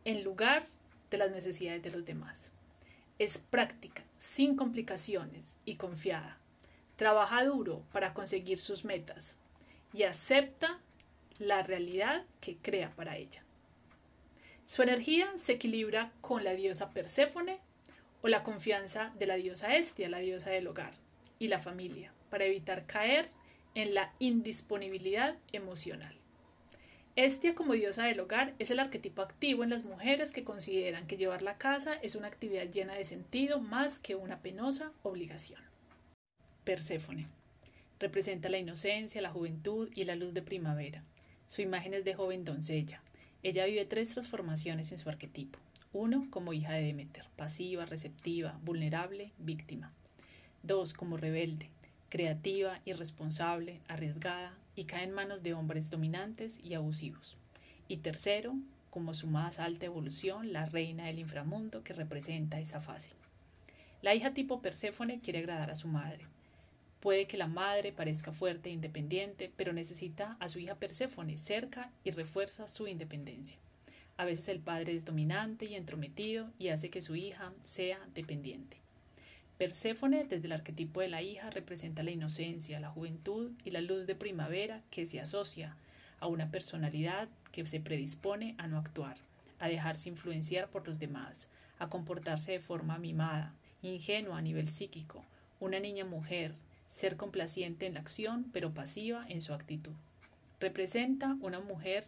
en 0.04 0.24
lugar 0.24 0.66
de 1.10 1.18
las 1.18 1.30
necesidades 1.30 1.82
de 1.82 1.90
los 1.90 2.04
demás. 2.04 2.52
Es 3.20 3.36
práctica, 3.36 4.02
sin 4.16 4.56
complicaciones 4.56 5.58
y 5.66 5.74
confiada. 5.74 6.38
Trabaja 6.96 7.44
duro 7.44 7.82
para 7.92 8.14
conseguir 8.14 8.58
sus 8.58 8.86
metas 8.86 9.36
y 9.92 10.04
acepta 10.04 10.80
la 11.38 11.62
realidad 11.62 12.24
que 12.40 12.56
crea 12.56 12.88
para 12.96 13.18
ella. 13.18 13.44
Su 14.64 14.80
energía 14.80 15.30
se 15.36 15.52
equilibra 15.52 16.12
con 16.22 16.44
la 16.44 16.54
diosa 16.54 16.94
Perséfone 16.94 17.58
o 18.22 18.28
la 18.28 18.42
confianza 18.42 19.12
de 19.18 19.26
la 19.26 19.34
diosa 19.34 19.76
Estia, 19.76 20.08
la 20.08 20.20
diosa 20.20 20.48
del 20.48 20.66
hogar 20.66 20.94
y 21.38 21.48
la 21.48 21.58
familia, 21.58 22.14
para 22.30 22.46
evitar 22.46 22.86
caer 22.86 23.28
en 23.74 23.92
la 23.92 24.14
indisponibilidad 24.18 25.36
emocional. 25.52 26.19
Estia 27.16 27.54
como 27.54 27.74
diosa 27.74 28.04
del 28.04 28.20
hogar 28.20 28.54
es 28.58 28.70
el 28.70 28.78
arquetipo 28.78 29.20
activo 29.20 29.64
en 29.64 29.70
las 29.70 29.84
mujeres 29.84 30.30
que 30.30 30.44
consideran 30.44 31.06
que 31.06 31.16
llevar 31.16 31.42
la 31.42 31.58
casa 31.58 31.94
es 31.94 32.14
una 32.14 32.28
actividad 32.28 32.70
llena 32.70 32.94
de 32.94 33.04
sentido 33.04 33.60
más 33.60 33.98
que 33.98 34.14
una 34.14 34.40
penosa 34.40 34.92
obligación. 35.02 35.60
Perséfone. 36.64 37.26
Representa 37.98 38.48
la 38.48 38.58
inocencia, 38.58 39.20
la 39.20 39.30
juventud 39.30 39.90
y 39.94 40.04
la 40.04 40.14
luz 40.14 40.34
de 40.34 40.42
primavera. 40.42 41.04
Su 41.46 41.62
imagen 41.62 41.94
es 41.94 42.04
de 42.04 42.14
joven 42.14 42.44
doncella. 42.44 43.02
Ella 43.42 43.66
vive 43.66 43.84
tres 43.84 44.10
transformaciones 44.10 44.92
en 44.92 44.98
su 44.98 45.08
arquetipo. 45.08 45.58
Uno, 45.92 46.28
como 46.30 46.52
hija 46.52 46.72
de 46.72 46.82
Demeter, 46.82 47.24
pasiva, 47.34 47.86
receptiva, 47.86 48.58
vulnerable, 48.62 49.32
víctima. 49.38 49.92
Dos, 50.62 50.92
como 50.92 51.16
rebelde, 51.16 51.68
creativa, 52.08 52.80
irresponsable, 52.84 53.80
arriesgada, 53.88 54.54
y 54.80 54.84
cae 54.84 55.04
en 55.04 55.12
manos 55.12 55.42
de 55.42 55.52
hombres 55.52 55.90
dominantes 55.90 56.58
y 56.64 56.72
abusivos. 56.72 57.36
Y 57.86 57.98
tercero, 57.98 58.54
como 58.88 59.12
su 59.12 59.26
más 59.26 59.58
alta 59.58 59.84
evolución, 59.84 60.54
la 60.54 60.64
reina 60.64 61.04
del 61.04 61.18
inframundo 61.18 61.84
que 61.84 61.92
representa 61.92 62.58
esta 62.58 62.80
fase. 62.80 63.12
La 64.00 64.14
hija 64.14 64.32
tipo 64.32 64.62
Perséfone 64.62 65.20
quiere 65.20 65.40
agradar 65.40 65.70
a 65.70 65.74
su 65.74 65.86
madre. 65.86 66.24
Puede 67.00 67.26
que 67.26 67.36
la 67.36 67.46
madre 67.46 67.92
parezca 67.92 68.32
fuerte 68.32 68.70
e 68.70 68.72
independiente, 68.72 69.52
pero 69.54 69.74
necesita 69.74 70.38
a 70.40 70.48
su 70.48 70.60
hija 70.60 70.76
Perséfone 70.76 71.36
cerca 71.36 71.92
y 72.02 72.12
refuerza 72.12 72.66
su 72.66 72.88
independencia. 72.88 73.58
A 74.16 74.24
veces 74.24 74.48
el 74.48 74.60
padre 74.60 74.94
es 74.94 75.04
dominante 75.04 75.66
y 75.66 75.74
entrometido 75.74 76.50
y 76.58 76.68
hace 76.68 76.88
que 76.88 77.02
su 77.02 77.16
hija 77.16 77.52
sea 77.64 77.98
dependiente. 78.14 78.78
Perséfone, 79.60 80.24
desde 80.24 80.46
el 80.46 80.52
arquetipo 80.52 81.02
de 81.02 81.08
la 81.08 81.20
hija, 81.20 81.50
representa 81.50 82.02
la 82.02 82.12
inocencia, 82.12 82.80
la 82.80 82.88
juventud 82.88 83.52
y 83.62 83.72
la 83.72 83.82
luz 83.82 84.06
de 84.06 84.14
primavera 84.14 84.80
que 84.90 85.04
se 85.04 85.20
asocia 85.20 85.76
a 86.18 86.28
una 86.28 86.50
personalidad 86.50 87.28
que 87.52 87.66
se 87.66 87.78
predispone 87.78 88.54
a 88.56 88.68
no 88.68 88.78
actuar, 88.78 89.18
a 89.58 89.68
dejarse 89.68 90.08
influenciar 90.08 90.70
por 90.70 90.88
los 90.88 90.98
demás, 90.98 91.50
a 91.78 91.90
comportarse 91.90 92.52
de 92.52 92.60
forma 92.60 92.96
mimada, 92.96 93.52
ingenua 93.82 94.38
a 94.38 94.40
nivel 94.40 94.66
psíquico, 94.66 95.26
una 95.60 95.78
niña 95.78 96.06
mujer, 96.06 96.54
ser 96.88 97.18
complaciente 97.18 97.84
en 97.84 97.92
la 97.92 98.00
acción, 98.00 98.46
pero 98.54 98.72
pasiva 98.72 99.26
en 99.28 99.42
su 99.42 99.52
actitud. 99.52 99.92
Representa 100.58 101.36
una 101.42 101.60
mujer, 101.60 102.06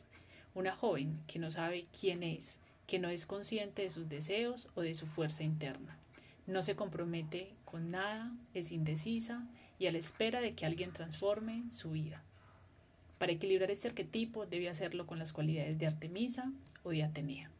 una 0.54 0.74
joven 0.74 1.20
que 1.26 1.38
no 1.38 1.50
sabe 1.50 1.84
quién 2.00 2.22
es, 2.22 2.60
que 2.86 2.98
no 2.98 3.10
es 3.10 3.26
consciente 3.26 3.82
de 3.82 3.90
sus 3.90 4.08
deseos 4.08 4.70
o 4.74 4.80
de 4.80 4.94
su 4.94 5.04
fuerza 5.04 5.42
interna. 5.42 5.98
No 6.46 6.62
se 6.62 6.76
compromete 6.76 7.50
con 7.64 7.90
nada, 7.90 8.32
es 8.54 8.72
indecisa 8.72 9.46
y 9.78 9.86
a 9.86 9.92
la 9.92 9.98
espera 9.98 10.40
de 10.40 10.52
que 10.52 10.66
alguien 10.66 10.92
transforme 10.92 11.64
su 11.70 11.92
vida. 11.92 12.22
Para 13.18 13.32
equilibrar 13.32 13.70
este 13.70 13.88
arquetipo 13.88 14.46
debe 14.46 14.68
hacerlo 14.68 15.06
con 15.06 15.18
las 15.18 15.32
cualidades 15.32 15.78
de 15.78 15.86
Artemisa 15.86 16.50
o 16.82 16.90
de 16.90 17.04
Atenea. 17.04 17.50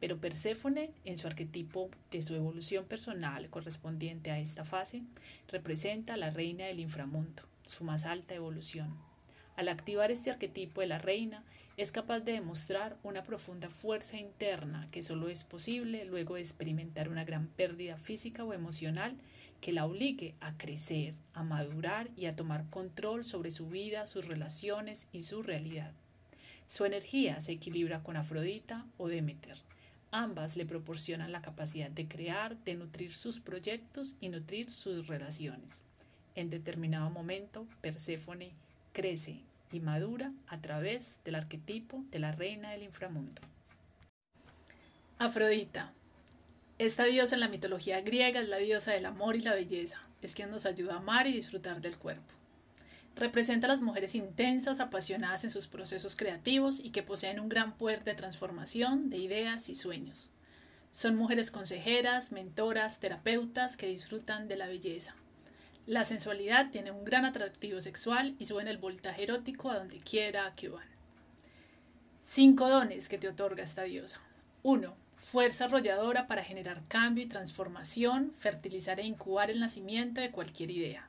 Pero 0.00 0.18
Perséfone, 0.18 0.90
en 1.04 1.16
su 1.16 1.26
arquetipo 1.26 1.90
de 2.12 2.22
su 2.22 2.34
evolución 2.34 2.84
personal 2.84 3.50
correspondiente 3.50 4.30
a 4.30 4.38
esta 4.38 4.64
fase, 4.64 5.02
representa 5.48 6.14
a 6.14 6.16
la 6.16 6.30
reina 6.30 6.66
del 6.66 6.78
inframundo, 6.78 7.42
su 7.66 7.82
más 7.82 8.04
alta 8.04 8.34
evolución. 8.34 8.94
Al 9.56 9.68
activar 9.68 10.12
este 10.12 10.30
arquetipo 10.30 10.80
de 10.80 10.86
la 10.86 10.98
reina, 10.98 11.42
es 11.78 11.92
capaz 11.92 12.20
de 12.20 12.32
demostrar 12.32 12.96
una 13.04 13.22
profunda 13.22 13.70
fuerza 13.70 14.18
interna 14.18 14.88
que 14.90 15.00
solo 15.00 15.28
es 15.28 15.44
posible 15.44 16.04
luego 16.04 16.34
de 16.34 16.40
experimentar 16.40 17.08
una 17.08 17.24
gran 17.24 17.46
pérdida 17.46 17.96
física 17.96 18.42
o 18.42 18.52
emocional 18.52 19.16
que 19.60 19.72
la 19.72 19.86
obligue 19.86 20.34
a 20.40 20.56
crecer, 20.58 21.14
a 21.34 21.44
madurar 21.44 22.10
y 22.16 22.26
a 22.26 22.34
tomar 22.34 22.68
control 22.68 23.24
sobre 23.24 23.52
su 23.52 23.68
vida, 23.68 24.06
sus 24.06 24.26
relaciones 24.26 25.06
y 25.12 25.20
su 25.20 25.44
realidad. 25.44 25.92
Su 26.66 26.84
energía 26.84 27.40
se 27.40 27.52
equilibra 27.52 28.02
con 28.02 28.16
Afrodita 28.16 28.84
o 28.96 29.06
Demeter. 29.06 29.58
Ambas 30.10 30.56
le 30.56 30.66
proporcionan 30.66 31.30
la 31.30 31.42
capacidad 31.42 31.90
de 31.92 32.08
crear, 32.08 32.56
de 32.64 32.74
nutrir 32.74 33.12
sus 33.12 33.38
proyectos 33.38 34.16
y 34.20 34.30
nutrir 34.30 34.68
sus 34.68 35.06
relaciones. 35.06 35.84
En 36.34 36.50
determinado 36.50 37.08
momento, 37.08 37.68
Perséfone 37.80 38.50
crece 38.92 39.42
y 39.76 39.80
madura 39.80 40.32
a 40.46 40.60
través 40.60 41.18
del 41.24 41.34
arquetipo 41.34 42.04
de 42.10 42.18
la 42.18 42.32
reina 42.32 42.70
del 42.70 42.82
inframundo. 42.82 43.42
Afrodita. 45.18 45.92
Esta 46.78 47.04
diosa 47.04 47.34
en 47.34 47.40
la 47.40 47.48
mitología 47.48 48.00
griega 48.02 48.40
es 48.40 48.48
la 48.48 48.58
diosa 48.58 48.92
del 48.92 49.06
amor 49.06 49.34
y 49.34 49.40
la 49.40 49.54
belleza. 49.54 50.00
Es 50.22 50.34
quien 50.34 50.50
nos 50.50 50.64
ayuda 50.64 50.94
a 50.94 50.98
amar 50.98 51.26
y 51.26 51.32
disfrutar 51.32 51.80
del 51.80 51.98
cuerpo. 51.98 52.32
Representa 53.16 53.66
a 53.66 53.70
las 53.70 53.80
mujeres 53.80 54.14
intensas, 54.14 54.78
apasionadas 54.78 55.42
en 55.42 55.50
sus 55.50 55.66
procesos 55.66 56.14
creativos 56.14 56.78
y 56.78 56.90
que 56.90 57.02
poseen 57.02 57.40
un 57.40 57.48
gran 57.48 57.76
poder 57.76 58.04
de 58.04 58.14
transformación 58.14 59.10
de 59.10 59.18
ideas 59.18 59.68
y 59.68 59.74
sueños. 59.74 60.30
Son 60.92 61.16
mujeres 61.16 61.50
consejeras, 61.50 62.30
mentoras, 62.30 63.00
terapeutas 63.00 63.76
que 63.76 63.88
disfrutan 63.88 64.46
de 64.46 64.56
la 64.56 64.68
belleza. 64.68 65.16
La 65.88 66.04
sensualidad 66.04 66.70
tiene 66.70 66.90
un 66.90 67.02
gran 67.02 67.24
atractivo 67.24 67.80
sexual 67.80 68.36
y 68.38 68.44
suben 68.44 68.68
el 68.68 68.76
voltaje 68.76 69.22
erótico 69.22 69.70
a 69.70 69.78
donde 69.78 69.96
quiera 69.96 70.52
que 70.54 70.68
van. 70.68 70.86
Cinco 72.20 72.68
dones 72.68 73.08
que 73.08 73.16
te 73.16 73.26
otorga 73.26 73.64
esta 73.64 73.84
diosa. 73.84 74.20
1. 74.64 74.94
Fuerza 75.16 75.64
arrolladora 75.64 76.26
para 76.26 76.44
generar 76.44 76.82
cambio 76.88 77.24
y 77.24 77.28
transformación, 77.28 78.34
fertilizar 78.38 79.00
e 79.00 79.04
incubar 79.04 79.50
el 79.50 79.60
nacimiento 79.60 80.20
de 80.20 80.30
cualquier 80.30 80.70
idea. 80.70 81.08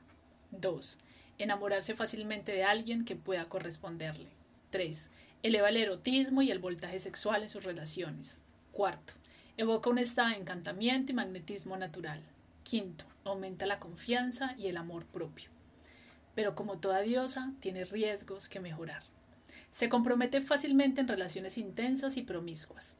2 0.52 0.98
enamorarse 1.36 1.94
fácilmente 1.94 2.52
de 2.52 2.64
alguien 2.64 3.04
que 3.04 3.16
pueda 3.16 3.44
corresponderle. 3.50 4.28
3. 4.70 5.10
Eleva 5.42 5.68
el 5.68 5.76
erotismo 5.76 6.40
y 6.40 6.50
el 6.50 6.58
voltaje 6.58 6.98
sexual 6.98 7.42
en 7.42 7.50
sus 7.50 7.64
relaciones. 7.64 8.40
Cuarto, 8.72 9.12
evoca 9.58 9.90
un 9.90 9.98
estado 9.98 10.30
de 10.30 10.36
encantamiento 10.36 11.12
y 11.12 11.14
magnetismo 11.14 11.76
natural. 11.76 12.22
Quinto, 12.70 13.04
aumenta 13.24 13.66
la 13.66 13.80
confianza 13.80 14.54
y 14.56 14.68
el 14.68 14.76
amor 14.76 15.04
propio. 15.04 15.50
Pero 16.36 16.54
como 16.54 16.78
toda 16.78 17.00
diosa, 17.00 17.52
tiene 17.58 17.84
riesgos 17.84 18.48
que 18.48 18.60
mejorar. 18.60 19.02
Se 19.72 19.88
compromete 19.88 20.40
fácilmente 20.40 21.00
en 21.00 21.08
relaciones 21.08 21.58
intensas 21.58 22.16
y 22.16 22.22
promiscuas. 22.22 22.94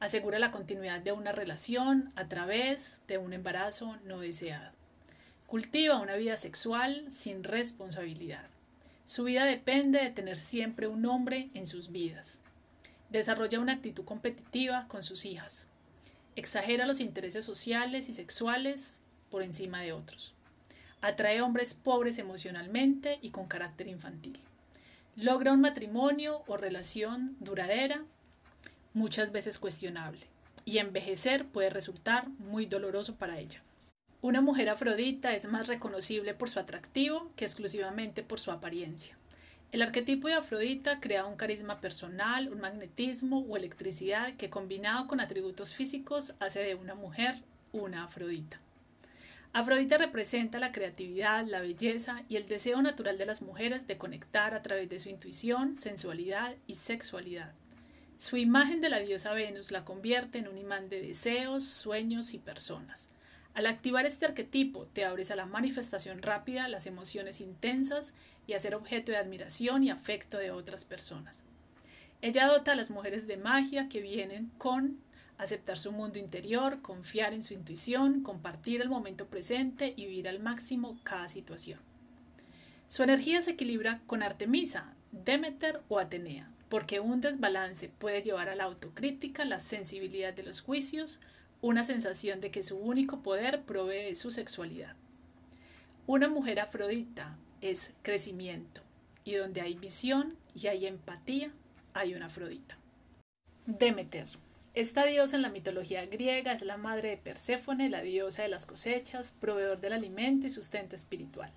Asegura 0.00 0.40
la 0.40 0.50
continuidad 0.50 1.02
de 1.02 1.12
una 1.12 1.30
relación 1.30 2.10
a 2.16 2.26
través 2.26 3.00
de 3.06 3.18
un 3.18 3.32
embarazo 3.32 3.96
no 4.02 4.18
deseado. 4.18 4.72
Cultiva 5.46 6.00
una 6.00 6.16
vida 6.16 6.36
sexual 6.36 7.08
sin 7.08 7.44
responsabilidad. 7.44 8.50
Su 9.04 9.22
vida 9.22 9.44
depende 9.44 10.00
de 10.00 10.10
tener 10.10 10.36
siempre 10.36 10.88
un 10.88 11.06
hombre 11.06 11.48
en 11.54 11.68
sus 11.68 11.92
vidas. 11.92 12.40
Desarrolla 13.10 13.60
una 13.60 13.74
actitud 13.74 14.04
competitiva 14.04 14.88
con 14.88 15.04
sus 15.04 15.26
hijas. 15.26 15.68
Exagera 16.36 16.86
los 16.86 17.00
intereses 17.00 17.46
sociales 17.46 18.10
y 18.10 18.14
sexuales 18.14 18.98
por 19.30 19.42
encima 19.42 19.80
de 19.80 19.94
otros. 19.94 20.34
Atrae 21.00 21.40
hombres 21.40 21.72
pobres 21.72 22.18
emocionalmente 22.18 23.18
y 23.22 23.30
con 23.30 23.46
carácter 23.46 23.88
infantil. 23.88 24.38
Logra 25.16 25.52
un 25.52 25.62
matrimonio 25.62 26.42
o 26.46 26.58
relación 26.58 27.36
duradera, 27.40 28.04
muchas 28.92 29.32
veces 29.32 29.58
cuestionable, 29.58 30.20
y 30.66 30.76
envejecer 30.76 31.46
puede 31.46 31.70
resultar 31.70 32.28
muy 32.38 32.66
doloroso 32.66 33.16
para 33.16 33.38
ella. 33.38 33.62
Una 34.20 34.42
mujer 34.42 34.68
afrodita 34.68 35.34
es 35.34 35.46
más 35.48 35.68
reconocible 35.68 36.34
por 36.34 36.50
su 36.50 36.58
atractivo 36.58 37.30
que 37.36 37.46
exclusivamente 37.46 38.22
por 38.22 38.40
su 38.40 38.50
apariencia. 38.50 39.16
El 39.72 39.82
arquetipo 39.82 40.28
de 40.28 40.34
Afrodita 40.34 41.00
crea 41.00 41.26
un 41.26 41.36
carisma 41.36 41.80
personal, 41.80 42.50
un 42.52 42.60
magnetismo 42.60 43.40
o 43.40 43.56
electricidad 43.56 44.34
que 44.34 44.48
combinado 44.48 45.06
con 45.06 45.20
atributos 45.20 45.74
físicos 45.74 46.34
hace 46.38 46.60
de 46.60 46.74
una 46.74 46.94
mujer 46.94 47.42
una 47.72 48.04
Afrodita. 48.04 48.60
Afrodita 49.52 49.98
representa 49.98 50.58
la 50.58 50.70
creatividad, 50.70 51.44
la 51.46 51.60
belleza 51.60 52.22
y 52.28 52.36
el 52.36 52.46
deseo 52.46 52.80
natural 52.80 53.18
de 53.18 53.26
las 53.26 53.42
mujeres 53.42 53.86
de 53.86 53.98
conectar 53.98 54.54
a 54.54 54.62
través 54.62 54.88
de 54.88 54.98
su 54.98 55.08
intuición, 55.08 55.76
sensualidad 55.76 56.54
y 56.66 56.74
sexualidad. 56.74 57.52
Su 58.18 58.36
imagen 58.36 58.80
de 58.80 58.88
la 58.88 59.00
diosa 59.00 59.32
Venus 59.32 59.72
la 59.72 59.84
convierte 59.84 60.38
en 60.38 60.48
un 60.48 60.58
imán 60.58 60.88
de 60.88 61.02
deseos, 61.02 61.64
sueños 61.64 62.34
y 62.34 62.38
personas. 62.38 63.08
Al 63.54 63.66
activar 63.66 64.04
este 64.04 64.26
arquetipo, 64.26 64.86
te 64.92 65.06
abres 65.06 65.30
a 65.30 65.36
la 65.36 65.46
manifestación 65.46 66.20
rápida, 66.20 66.68
las 66.68 66.86
emociones 66.86 67.40
intensas 67.40 68.12
y 68.46 68.54
a 68.54 68.58
ser 68.58 68.74
objeto 68.74 69.12
de 69.12 69.18
admiración 69.18 69.82
y 69.82 69.90
afecto 69.90 70.38
de 70.38 70.50
otras 70.50 70.84
personas. 70.84 71.44
Ella 72.22 72.46
dota 72.46 72.72
a 72.72 72.76
las 72.76 72.90
mujeres 72.90 73.26
de 73.26 73.36
magia 73.36 73.88
que 73.88 74.00
vienen 74.00 74.50
con 74.58 74.98
aceptar 75.38 75.78
su 75.78 75.92
mundo 75.92 76.18
interior, 76.18 76.80
confiar 76.80 77.34
en 77.34 77.42
su 77.42 77.54
intuición, 77.54 78.22
compartir 78.22 78.80
el 78.80 78.88
momento 78.88 79.26
presente 79.26 79.92
y 79.96 80.06
vivir 80.06 80.28
al 80.28 80.40
máximo 80.40 80.98
cada 81.02 81.28
situación. 81.28 81.78
Su 82.88 83.02
energía 83.02 83.42
se 83.42 83.52
equilibra 83.52 84.00
con 84.06 84.22
Artemisa, 84.22 84.94
Demeter 85.12 85.82
o 85.88 85.98
Atenea, 85.98 86.48
porque 86.68 87.00
un 87.00 87.20
desbalance 87.20 87.88
puede 87.88 88.22
llevar 88.22 88.48
a 88.48 88.56
la 88.56 88.64
autocrítica, 88.64 89.44
la 89.44 89.60
sensibilidad 89.60 90.32
de 90.32 90.42
los 90.42 90.60
juicios, 90.60 91.20
una 91.60 91.84
sensación 91.84 92.40
de 92.40 92.50
que 92.50 92.62
su 92.62 92.76
único 92.78 93.22
poder 93.22 93.62
provee 93.62 94.04
de 94.04 94.14
su 94.14 94.30
sexualidad. 94.30 94.94
Una 96.06 96.28
mujer 96.28 96.60
afrodita 96.60 97.36
es 97.70 97.92
crecimiento, 98.02 98.82
y 99.24 99.34
donde 99.34 99.60
hay 99.60 99.74
visión 99.74 100.36
y 100.54 100.68
hay 100.68 100.86
empatía, 100.86 101.50
hay 101.94 102.14
una 102.14 102.26
afrodita. 102.26 102.76
Demeter. 103.66 104.28
Esta 104.74 105.04
diosa 105.06 105.36
en 105.36 105.42
la 105.42 105.48
mitología 105.48 106.04
griega 106.04 106.52
es 106.52 106.62
la 106.62 106.76
madre 106.76 107.10
de 107.10 107.16
Perséfone, 107.16 107.88
la 107.88 108.02
diosa 108.02 108.42
de 108.42 108.48
las 108.48 108.66
cosechas, 108.66 109.32
proveedor 109.40 109.80
del 109.80 109.94
alimento 109.94 110.46
y 110.46 110.50
sustento 110.50 110.94
espiritual. 110.94 111.50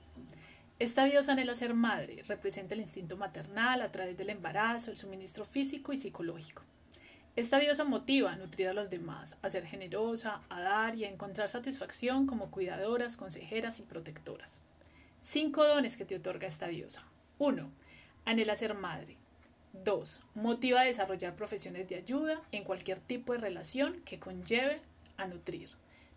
Esta 0.79 1.03
diosa 1.03 1.33
anhela 1.33 1.53
ser 1.55 1.73
madre, 1.73 2.23
representa 2.27 2.73
el 2.73 2.79
instinto 2.79 3.17
maternal 3.17 3.81
a 3.81 3.91
través 3.91 4.15
del 4.17 4.29
embarazo, 4.29 4.91
el 4.91 4.97
suministro 4.97 5.43
físico 5.43 5.91
y 5.91 5.97
psicológico. 5.97 6.63
Esta 7.35 7.59
diosa 7.59 7.83
motiva 7.83 8.31
a 8.31 8.37
nutrir 8.37 8.69
a 8.69 8.73
los 8.73 8.89
demás, 8.89 9.37
a 9.41 9.49
ser 9.49 9.65
generosa, 9.65 10.41
a 10.49 10.61
dar 10.61 10.95
y 10.95 11.03
a 11.03 11.09
encontrar 11.09 11.49
satisfacción 11.49 12.25
como 12.25 12.49
cuidadoras, 12.49 13.17
consejeras 13.17 13.79
y 13.79 13.83
protectoras. 13.83 14.61
Cinco 15.23 15.65
dones 15.65 15.97
que 15.97 16.05
te 16.05 16.15
otorga 16.15 16.47
esta 16.47 16.67
diosa. 16.67 17.05
1. 17.37 17.69
Anhela 18.25 18.55
ser 18.55 18.73
madre. 18.73 19.17
2. 19.73 20.21
Motiva 20.35 20.81
a 20.81 20.85
desarrollar 20.85 21.35
profesiones 21.35 21.87
de 21.87 21.95
ayuda 21.95 22.41
en 22.51 22.63
cualquier 22.63 22.99
tipo 22.99 23.33
de 23.33 23.39
relación 23.39 24.01
que 24.05 24.19
conlleve 24.19 24.81
a 25.17 25.27
nutrir. 25.27 25.69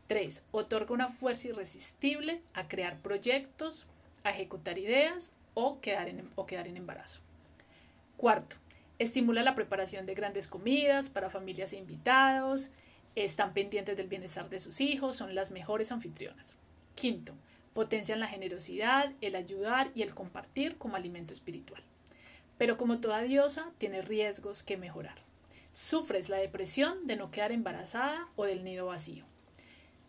3. 0.07 0.45
Otorga 0.51 0.95
una 0.95 1.09
fuerza 1.09 1.49
irresistible 1.49 2.41
a 2.55 2.69
crear 2.69 2.99
proyectos, 3.01 3.87
a 4.25 4.31
ejecutar 4.31 4.79
ideas 4.79 5.33
o 5.55 5.81
quedar 5.81 6.09
en, 6.09 6.31
o 6.35 6.47
quedar 6.47 6.67
en 6.69 6.77
embarazo. 6.77 7.21
Cuarto, 8.17 8.57
Estimula 9.03 9.43
la 9.43 9.57
preparación 9.57 10.07
de 10.07 10.15
grandes 10.15 10.47
comidas 10.47 11.11
para 11.11 11.29
familias 11.29 11.73
e 11.73 11.77
invitados. 11.77 12.71
Están 13.17 13.53
pendientes 13.53 13.97
del 13.97 14.07
bienestar 14.07 14.49
de 14.49 14.61
sus 14.61 14.81
hijos, 14.81 15.17
son 15.17 15.35
las 15.35 15.51
mejores 15.51 15.91
anfitrionas. 15.91 16.55
Quinto, 16.95 17.35
potencian 17.75 18.21
la 18.21 18.29
generosidad, 18.29 19.13
el 19.21 19.35
ayudar 19.35 19.91
y 19.95 20.03
el 20.03 20.15
compartir 20.15 20.77
como 20.77 20.97
alimento 20.97 21.33
espiritual. 21.33 21.83
Pero 22.59 22.77
como 22.77 23.01
toda 23.01 23.23
diosa, 23.23 23.73
tiene 23.79 24.03
riesgos 24.03 24.63
que 24.63 24.77
mejorar. 24.77 25.17
Sufres 25.73 26.29
la 26.29 26.37
depresión 26.37 27.07
de 27.07 27.17
no 27.17 27.31
quedar 27.31 27.51
embarazada 27.51 28.29
o 28.37 28.45
del 28.45 28.63
nido 28.63 28.87
vacío. 28.87 29.25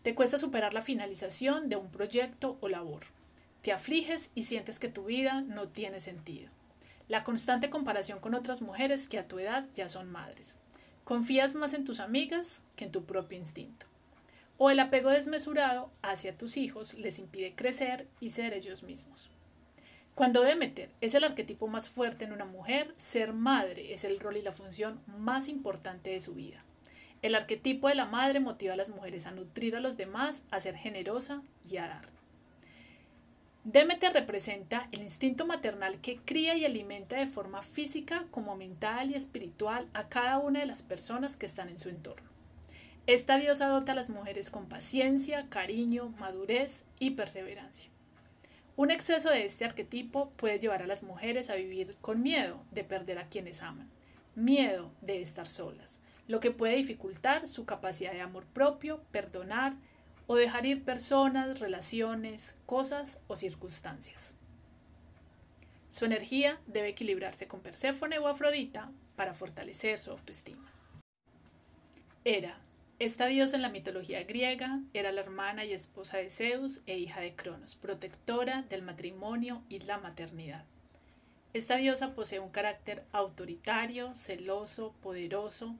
Te 0.01 0.13
cuesta 0.13 0.37
superar 0.37 0.73
la 0.73 0.81
finalización 0.81 1.69
de 1.69 1.77
un 1.77 1.89
proyecto 1.89 2.57
o 2.59 2.67
labor. 2.67 3.03
Te 3.61 3.71
afliges 3.71 4.29
y 4.35 4.43
sientes 4.43 4.77
que 4.77 4.89
tu 4.89 5.05
vida 5.05 5.41
no 5.41 5.69
tiene 5.69 6.01
sentido. 6.01 6.49
La 7.07 7.23
constante 7.23 7.69
comparación 7.69 8.19
con 8.19 8.35
otras 8.35 8.61
mujeres 8.61 9.07
que 9.07 9.19
a 9.19 9.27
tu 9.27 9.39
edad 9.39 9.65
ya 9.73 9.87
son 9.87 10.11
madres. 10.11 10.57
Confías 11.05 11.55
más 11.55 11.73
en 11.73 11.85
tus 11.85 12.01
amigas 12.01 12.63
que 12.75 12.85
en 12.85 12.91
tu 12.91 13.05
propio 13.05 13.37
instinto. 13.37 13.85
O 14.65 14.71
el 14.71 14.79
apego 14.79 15.09
desmesurado 15.09 15.91
hacia 16.01 16.37
tus 16.37 16.55
hijos 16.55 16.93
les 16.93 17.19
impide 17.19 17.53
crecer 17.53 18.07
y 18.21 18.29
ser 18.29 18.53
ellos 18.53 18.81
mismos. 18.81 19.29
Cuando 20.15 20.41
Demeter 20.41 20.89
es 21.01 21.15
el 21.15 21.25
arquetipo 21.25 21.67
más 21.67 21.89
fuerte 21.89 22.23
en 22.23 22.31
una 22.31 22.45
mujer, 22.45 22.93
ser 22.95 23.33
madre 23.33 23.93
es 23.93 24.05
el 24.05 24.21
rol 24.21 24.37
y 24.37 24.41
la 24.41 24.53
función 24.53 25.01
más 25.05 25.49
importante 25.49 26.11
de 26.11 26.21
su 26.21 26.33
vida. 26.33 26.63
El 27.21 27.35
arquetipo 27.35 27.89
de 27.89 27.95
la 27.95 28.05
madre 28.05 28.39
motiva 28.39 28.71
a 28.71 28.77
las 28.77 28.89
mujeres 28.89 29.25
a 29.25 29.31
nutrir 29.31 29.75
a 29.75 29.81
los 29.81 29.97
demás, 29.97 30.43
a 30.49 30.61
ser 30.61 30.77
generosa 30.77 31.41
y 31.69 31.75
a 31.75 31.87
dar. 31.87 32.05
Demeter 33.65 34.13
representa 34.13 34.87
el 34.93 35.01
instinto 35.01 35.45
maternal 35.45 35.99
que 35.99 36.19
cría 36.19 36.55
y 36.55 36.63
alimenta 36.63 37.17
de 37.17 37.27
forma 37.27 37.63
física 37.63 38.27
como 38.31 38.55
mental 38.55 39.11
y 39.11 39.15
espiritual 39.15 39.89
a 39.93 40.07
cada 40.07 40.37
una 40.37 40.61
de 40.61 40.67
las 40.67 40.83
personas 40.83 41.35
que 41.35 41.47
están 41.47 41.67
en 41.67 41.79
su 41.79 41.89
entorno. 41.89 42.32
Esta 43.05 43.37
diosa 43.37 43.67
dota 43.67 43.91
a 43.91 43.95
las 43.95 44.09
mujeres 44.09 44.49
con 44.49 44.69
paciencia, 44.69 45.49
cariño, 45.49 46.09
madurez 46.19 46.85
y 46.99 47.11
perseverancia. 47.11 47.89
Un 48.77 48.91
exceso 48.91 49.29
de 49.29 49.43
este 49.43 49.65
arquetipo 49.65 50.29
puede 50.37 50.57
llevar 50.57 50.81
a 50.81 50.87
las 50.87 51.03
mujeres 51.03 51.49
a 51.49 51.55
vivir 51.55 51.97
con 51.99 52.23
miedo 52.23 52.63
de 52.71 52.85
perder 52.85 53.19
a 53.19 53.27
quienes 53.27 53.61
aman, 53.61 53.89
miedo 54.35 54.89
de 55.01 55.21
estar 55.21 55.47
solas, 55.47 55.99
lo 56.29 56.39
que 56.39 56.51
puede 56.51 56.77
dificultar 56.77 57.45
su 57.49 57.65
capacidad 57.65 58.13
de 58.13 58.21
amor 58.21 58.45
propio, 58.45 59.03
perdonar 59.11 59.75
o 60.25 60.37
dejar 60.37 60.65
ir 60.65 60.85
personas, 60.85 61.59
relaciones, 61.59 62.57
cosas 62.65 63.19
o 63.27 63.35
circunstancias. 63.35 64.33
Su 65.89 66.05
energía 66.05 66.57
debe 66.67 66.87
equilibrarse 66.87 67.47
con 67.47 67.59
Perséfone 67.59 68.17
o 68.17 68.29
Afrodita 68.29 68.89
para 69.17 69.33
fortalecer 69.33 69.99
su 69.99 70.11
autoestima. 70.11 70.71
Era 72.23 72.57
esta 73.03 73.25
diosa 73.25 73.57
en 73.57 73.61
la 73.61 73.69
mitología 73.69 74.23
griega 74.23 74.79
era 74.93 75.11
la 75.11 75.19
hermana 75.19 75.65
y 75.65 75.73
esposa 75.73 76.19
de 76.19 76.29
Zeus 76.29 76.83
e 76.85 76.97
hija 76.97 77.19
de 77.19 77.35
Cronos, 77.35 77.75
protectora 77.75 78.61
del 78.69 78.81
matrimonio 78.81 79.61
y 79.67 79.79
la 79.79 79.97
maternidad. 79.97 80.63
Esta 81.51 81.75
diosa 81.75 82.15
posee 82.15 82.39
un 82.39 82.49
carácter 82.49 83.03
autoritario, 83.11 84.15
celoso, 84.15 84.93
poderoso, 85.01 85.75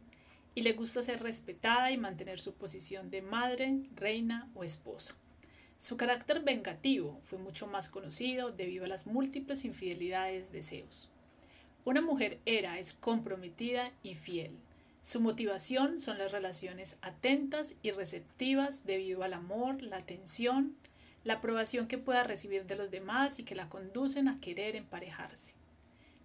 y 0.53 0.63
le 0.63 0.73
gusta 0.73 1.01
ser 1.01 1.23
respetada 1.23 1.91
y 1.91 1.97
mantener 1.97 2.41
su 2.41 2.55
posición 2.55 3.09
de 3.09 3.21
madre, 3.21 3.73
reina 3.95 4.49
o 4.53 4.65
esposa. 4.65 5.15
Su 5.79 5.95
carácter 5.95 6.41
vengativo 6.41 7.21
fue 7.23 7.39
mucho 7.39 7.67
más 7.67 7.87
conocido 7.87 8.51
debido 8.51 8.83
a 8.83 8.89
las 8.89 9.07
múltiples 9.07 9.63
infidelidades 9.63 10.51
de 10.51 10.61
Zeus. 10.61 11.09
Una 11.85 12.01
mujer 12.01 12.39
era 12.45 12.79
es 12.79 12.91
comprometida 12.91 13.93
y 14.03 14.15
fiel, 14.15 14.57
su 15.03 15.19
motivación 15.19 15.99
son 15.99 16.17
las 16.17 16.31
relaciones 16.31 16.95
atentas 17.01 17.75
y 17.83 17.91
receptivas 17.91 18.85
debido 18.85 19.23
al 19.23 19.33
amor, 19.33 19.83
la 19.83 19.97
atención, 19.97 20.77
la 21.25 21.35
aprobación 21.35 21.87
que 21.87 21.97
pueda 21.97 22.23
recibir 22.23 22.65
de 22.65 22.77
los 22.77 22.89
demás 22.89 23.37
y 23.37 23.43
que 23.43 23.53
la 23.53 23.67
conducen 23.67 24.29
a 24.29 24.37
querer 24.37 24.77
emparejarse. 24.77 25.55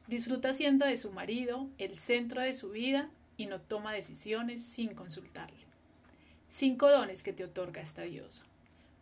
Disfruta 0.07 0.53
siendo 0.53 0.87
de 0.87 0.97
su 0.97 1.11
marido 1.11 1.69
el 1.79 1.97
centro 1.97 2.41
de 2.41 2.53
su 2.53 2.71
vida 2.71 3.11
y 3.37 3.47
no 3.47 3.61
toma 3.61 3.93
decisiones 3.93 4.63
sin 4.63 4.95
consultarle. 4.95 5.59
Cinco 6.49 6.89
dones 6.89 7.25
que 7.25 7.33
te 7.33 7.43
otorga 7.43 7.83
esta 7.83 8.03
diosa. 8.03 8.45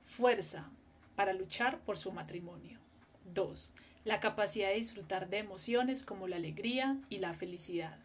Fuerza 0.07 0.71
para 1.17 1.35
luchar 1.35 1.81
por 1.81 1.99
su 1.99 2.13
matrimonio. 2.13 2.79
2. 3.35 3.75
La 4.07 4.21
capacidad 4.21 4.69
de 4.69 4.77
disfrutar 4.77 5.29
de 5.29 5.37
emociones 5.37 6.03
como 6.03 6.29
la 6.29 6.37
alegría 6.37 6.97
y 7.11 7.19
la 7.19 7.35
felicidad. 7.35 7.99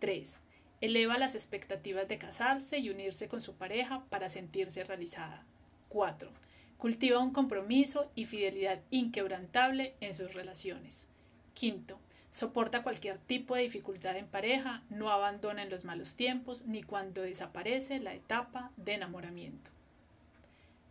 3 0.00 0.40
Eleva 0.80 1.18
las 1.18 1.34
expectativas 1.34 2.06
de 2.06 2.18
casarse 2.18 2.78
y 2.78 2.88
unirse 2.88 3.26
con 3.26 3.40
su 3.40 3.54
pareja 3.54 4.04
para 4.10 4.28
sentirse 4.28 4.84
realizada. 4.84 5.42
4. 5.88 6.30
Cultiva 6.76 7.18
un 7.18 7.32
compromiso 7.32 8.12
y 8.14 8.26
fidelidad 8.26 8.78
inquebrantable 8.90 9.94
en 10.00 10.14
sus 10.14 10.34
relaciones. 10.34 11.08
5. 11.54 11.98
Soporta 12.30 12.84
cualquier 12.84 13.18
tipo 13.18 13.56
de 13.56 13.62
dificultad 13.62 14.16
en 14.16 14.28
pareja, 14.28 14.84
no 14.88 15.10
abandona 15.10 15.64
en 15.64 15.70
los 15.70 15.84
malos 15.84 16.14
tiempos 16.14 16.66
ni 16.66 16.84
cuando 16.84 17.22
desaparece 17.22 17.98
la 17.98 18.14
etapa 18.14 18.70
de 18.76 18.94
enamoramiento. 18.94 19.72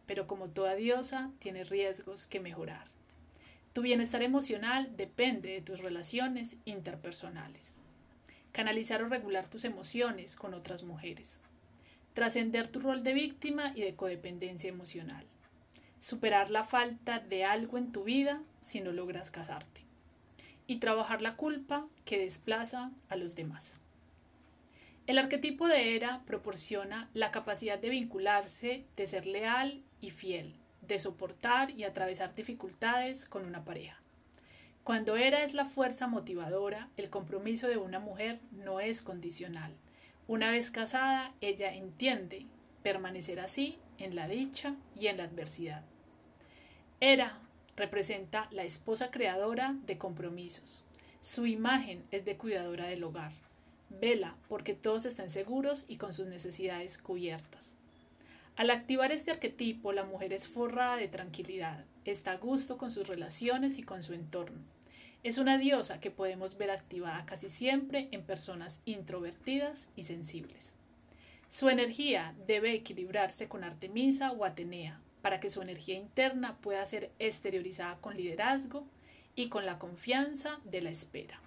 Pero 0.06 0.28
como 0.28 0.50
toda 0.50 0.76
diosa, 0.76 1.32
tiene 1.40 1.64
riesgos 1.64 2.28
que 2.28 2.42
mejorar. 2.42 2.88
Tu 3.72 3.84
bienestar 3.84 4.22
emocional 4.22 4.98
depende 4.98 5.52
de 5.52 5.62
tus 5.62 5.80
relaciones 5.80 6.58
interpersonales 6.66 7.78
canalizar 8.58 9.04
o 9.04 9.08
regular 9.08 9.48
tus 9.48 9.66
emociones 9.66 10.36
con 10.36 10.56
otras 10.56 10.82
mujeres, 10.82 11.42
trascender 12.16 12.68
tu 12.68 12.80
rol 12.80 13.04
de 13.04 13.14
víctima 13.14 13.72
y 13.76 13.82
de 13.82 13.94
codependencia 13.94 14.68
emocional, 14.68 15.24
superar 16.00 16.50
la 16.50 16.64
falta 16.64 17.20
de 17.20 17.46
algo 17.46 17.78
en 17.78 17.92
tu 17.92 18.06
vida 18.06 18.42
si 18.60 18.82
no 18.82 18.92
logras 18.92 19.30
casarte, 19.30 19.82
y 20.66 20.78
trabajar 20.78 21.22
la 21.22 21.36
culpa 21.36 21.86
que 22.04 22.18
desplaza 22.18 22.90
a 23.10 23.16
los 23.16 23.36
demás. 23.36 23.80
El 25.06 25.20
arquetipo 25.20 25.68
de 25.68 25.96
Era 25.96 26.24
proporciona 26.26 27.12
la 27.14 27.30
capacidad 27.30 27.78
de 27.78 27.90
vincularse, 27.90 28.86
de 28.96 29.06
ser 29.06 29.28
leal 29.28 29.84
y 30.02 30.10
fiel, 30.10 30.56
de 30.82 30.98
soportar 30.98 31.70
y 31.70 31.84
atravesar 31.84 32.34
dificultades 32.34 33.28
con 33.30 33.46
una 33.46 33.64
pareja. 33.64 34.00
Cuando 34.88 35.18
Era 35.18 35.44
es 35.44 35.54
la 35.54 35.66
fuerza 35.66 36.08
motivadora, 36.08 36.88
el 36.96 37.10
compromiso 37.10 37.68
de 37.68 37.76
una 37.76 38.00
mujer 38.00 38.40
no 38.54 38.80
es 38.80 39.02
condicional. 39.02 39.74
Una 40.30 40.50
vez 40.50 40.72
casada, 40.72 41.34
ella 41.42 41.74
entiende 41.74 42.46
permanecer 42.84 43.42
así 43.42 43.78
en 43.98 44.16
la 44.16 44.30
dicha 44.30 44.78
y 44.96 45.08
en 45.08 45.18
la 45.18 45.26
adversidad. 45.26 45.84
Era 47.02 47.38
representa 47.76 48.48
la 48.52 48.64
esposa 48.64 49.12
creadora 49.12 49.76
de 49.86 49.98
compromisos. 49.98 50.86
Su 51.20 51.48
imagen 51.48 52.06
es 52.12 52.24
de 52.24 52.38
cuidadora 52.38 52.86
del 52.86 53.04
hogar. 53.04 53.34
Vela 53.90 54.38
porque 54.48 54.74
todos 54.74 55.06
estén 55.06 55.30
seguros 55.30 55.84
y 55.90 55.98
con 55.98 56.14
sus 56.14 56.28
necesidades 56.28 56.98
cubiertas. 56.98 57.76
Al 58.56 58.70
activar 58.70 59.12
este 59.12 59.32
arquetipo, 59.32 59.92
la 59.92 60.06
mujer 60.06 60.32
es 60.32 60.48
forrada 60.48 60.96
de 60.96 61.10
tranquilidad, 61.10 61.84
está 62.06 62.32
a 62.32 62.38
gusto 62.38 62.78
con 62.78 62.90
sus 62.90 63.06
relaciones 63.06 63.80
y 63.80 63.84
con 63.84 64.02
su 64.02 64.14
entorno 64.14 64.77
es 65.24 65.38
una 65.38 65.58
diosa 65.58 66.00
que 66.00 66.12
podemos 66.12 66.58
ver 66.58 66.72
activada 66.72 67.26
casi 67.26 67.50
siempre 67.50 68.08
en 68.12 68.24
personas 68.24 68.82
introvertidas 68.86 69.90
y 69.96 70.04
sensibles. 70.04 70.76
Su 71.50 71.70
energía 71.70 72.36
debe 72.46 72.74
equilibrarse 72.74 73.48
con 73.48 73.64
Artemisa 73.64 74.32
o 74.32 74.46
Atenea 74.46 75.00
para 75.22 75.40
que 75.40 75.50
su 75.50 75.62
energía 75.62 75.96
interna 75.96 76.58
pueda 76.58 76.86
ser 76.86 77.12
exteriorizada 77.20 77.98
con 77.98 78.16
liderazgo 78.16 78.86
y 79.36 79.50
con 79.50 79.66
la 79.66 79.80
confianza 79.80 80.60
de 80.66 80.82
la 80.82 80.90
espera. 80.90 81.42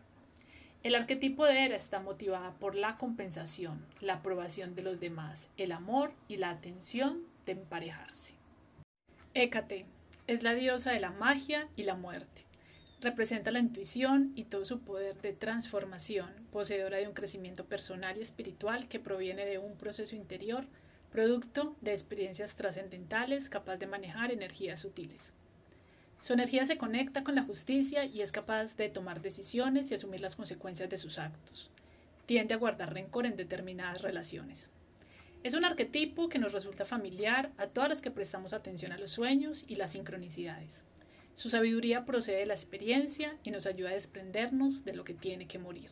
El 0.82 0.94
arquetipo 0.94 1.44
de 1.44 1.64
Hera 1.64 1.76
está 1.76 2.00
motivada 2.00 2.54
por 2.54 2.74
la 2.74 2.96
compensación, 2.96 3.84
la 4.00 4.14
aprobación 4.14 4.74
de 4.74 4.82
los 4.82 4.98
demás, 4.98 5.48
el 5.58 5.72
amor 5.72 6.12
y 6.26 6.38
la 6.38 6.50
atención 6.50 7.22
de 7.44 7.52
emparejarse. 7.52 8.34
Hécate 9.34 9.86
es 10.26 10.42
la 10.42 10.54
diosa 10.54 10.92
de 10.92 11.00
la 11.00 11.10
magia 11.10 11.68
y 11.76 11.82
la 11.82 11.94
muerte 11.94 12.49
representa 13.00 13.50
la 13.50 13.58
intuición 13.58 14.32
y 14.34 14.44
todo 14.44 14.64
su 14.64 14.80
poder 14.80 15.20
de 15.22 15.32
transformación, 15.32 16.30
poseedora 16.52 16.98
de 16.98 17.08
un 17.08 17.14
crecimiento 17.14 17.64
personal 17.64 18.18
y 18.18 18.20
espiritual 18.20 18.88
que 18.88 19.00
proviene 19.00 19.46
de 19.46 19.58
un 19.58 19.76
proceso 19.76 20.16
interior, 20.16 20.66
producto 21.10 21.76
de 21.80 21.92
experiencias 21.92 22.54
trascendentales, 22.54 23.48
capaz 23.48 23.78
de 23.78 23.86
manejar 23.86 24.30
energías 24.30 24.80
sutiles. 24.80 25.32
Su 26.20 26.34
energía 26.34 26.66
se 26.66 26.76
conecta 26.76 27.24
con 27.24 27.34
la 27.34 27.42
justicia 27.42 28.04
y 28.04 28.20
es 28.20 28.30
capaz 28.30 28.76
de 28.76 28.90
tomar 28.90 29.22
decisiones 29.22 29.90
y 29.90 29.94
asumir 29.94 30.20
las 30.20 30.36
consecuencias 30.36 30.90
de 30.90 30.98
sus 30.98 31.18
actos. 31.18 31.70
Tiende 32.26 32.52
a 32.52 32.58
guardar 32.58 32.92
rencor 32.92 33.24
en 33.24 33.36
determinadas 33.36 34.02
relaciones. 34.02 34.68
Es 35.42 35.54
un 35.54 35.64
arquetipo 35.64 36.28
que 36.28 36.38
nos 36.38 36.52
resulta 36.52 36.84
familiar 36.84 37.50
a 37.56 37.66
todas 37.66 37.88
las 37.88 38.02
que 38.02 38.10
prestamos 38.10 38.52
atención 38.52 38.92
a 38.92 38.98
los 38.98 39.12
sueños 39.12 39.64
y 39.66 39.76
las 39.76 39.92
sincronicidades. 39.92 40.84
Su 41.34 41.50
sabiduría 41.50 42.04
procede 42.04 42.38
de 42.38 42.46
la 42.46 42.54
experiencia 42.54 43.36
y 43.42 43.50
nos 43.50 43.66
ayuda 43.66 43.90
a 43.90 43.94
desprendernos 43.94 44.84
de 44.84 44.94
lo 44.94 45.04
que 45.04 45.14
tiene 45.14 45.46
que 45.46 45.58
morir. 45.58 45.90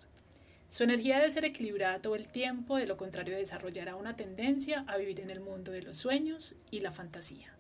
Su 0.69 0.85
energía 0.85 1.17
debe 1.17 1.31
ser 1.31 1.45
equilibrada 1.45 2.03
todo 2.03 2.15
el 2.15 2.29
tiempo, 2.29 2.77
de 2.77 2.87
lo 2.87 2.97
contrario 2.97 3.37
desarrollará 3.37 3.97
una 3.97 4.17
tendencia 4.17 4.85
a 4.87 4.99
vivir 4.99 5.21
en 5.21 5.31
el 5.31 5.41
mundo 5.41 5.73
de 5.73 5.83
los 5.83 5.97
sueños 5.97 6.57
y 6.71 6.81
la 6.81 6.93
fantasía. 6.93 7.58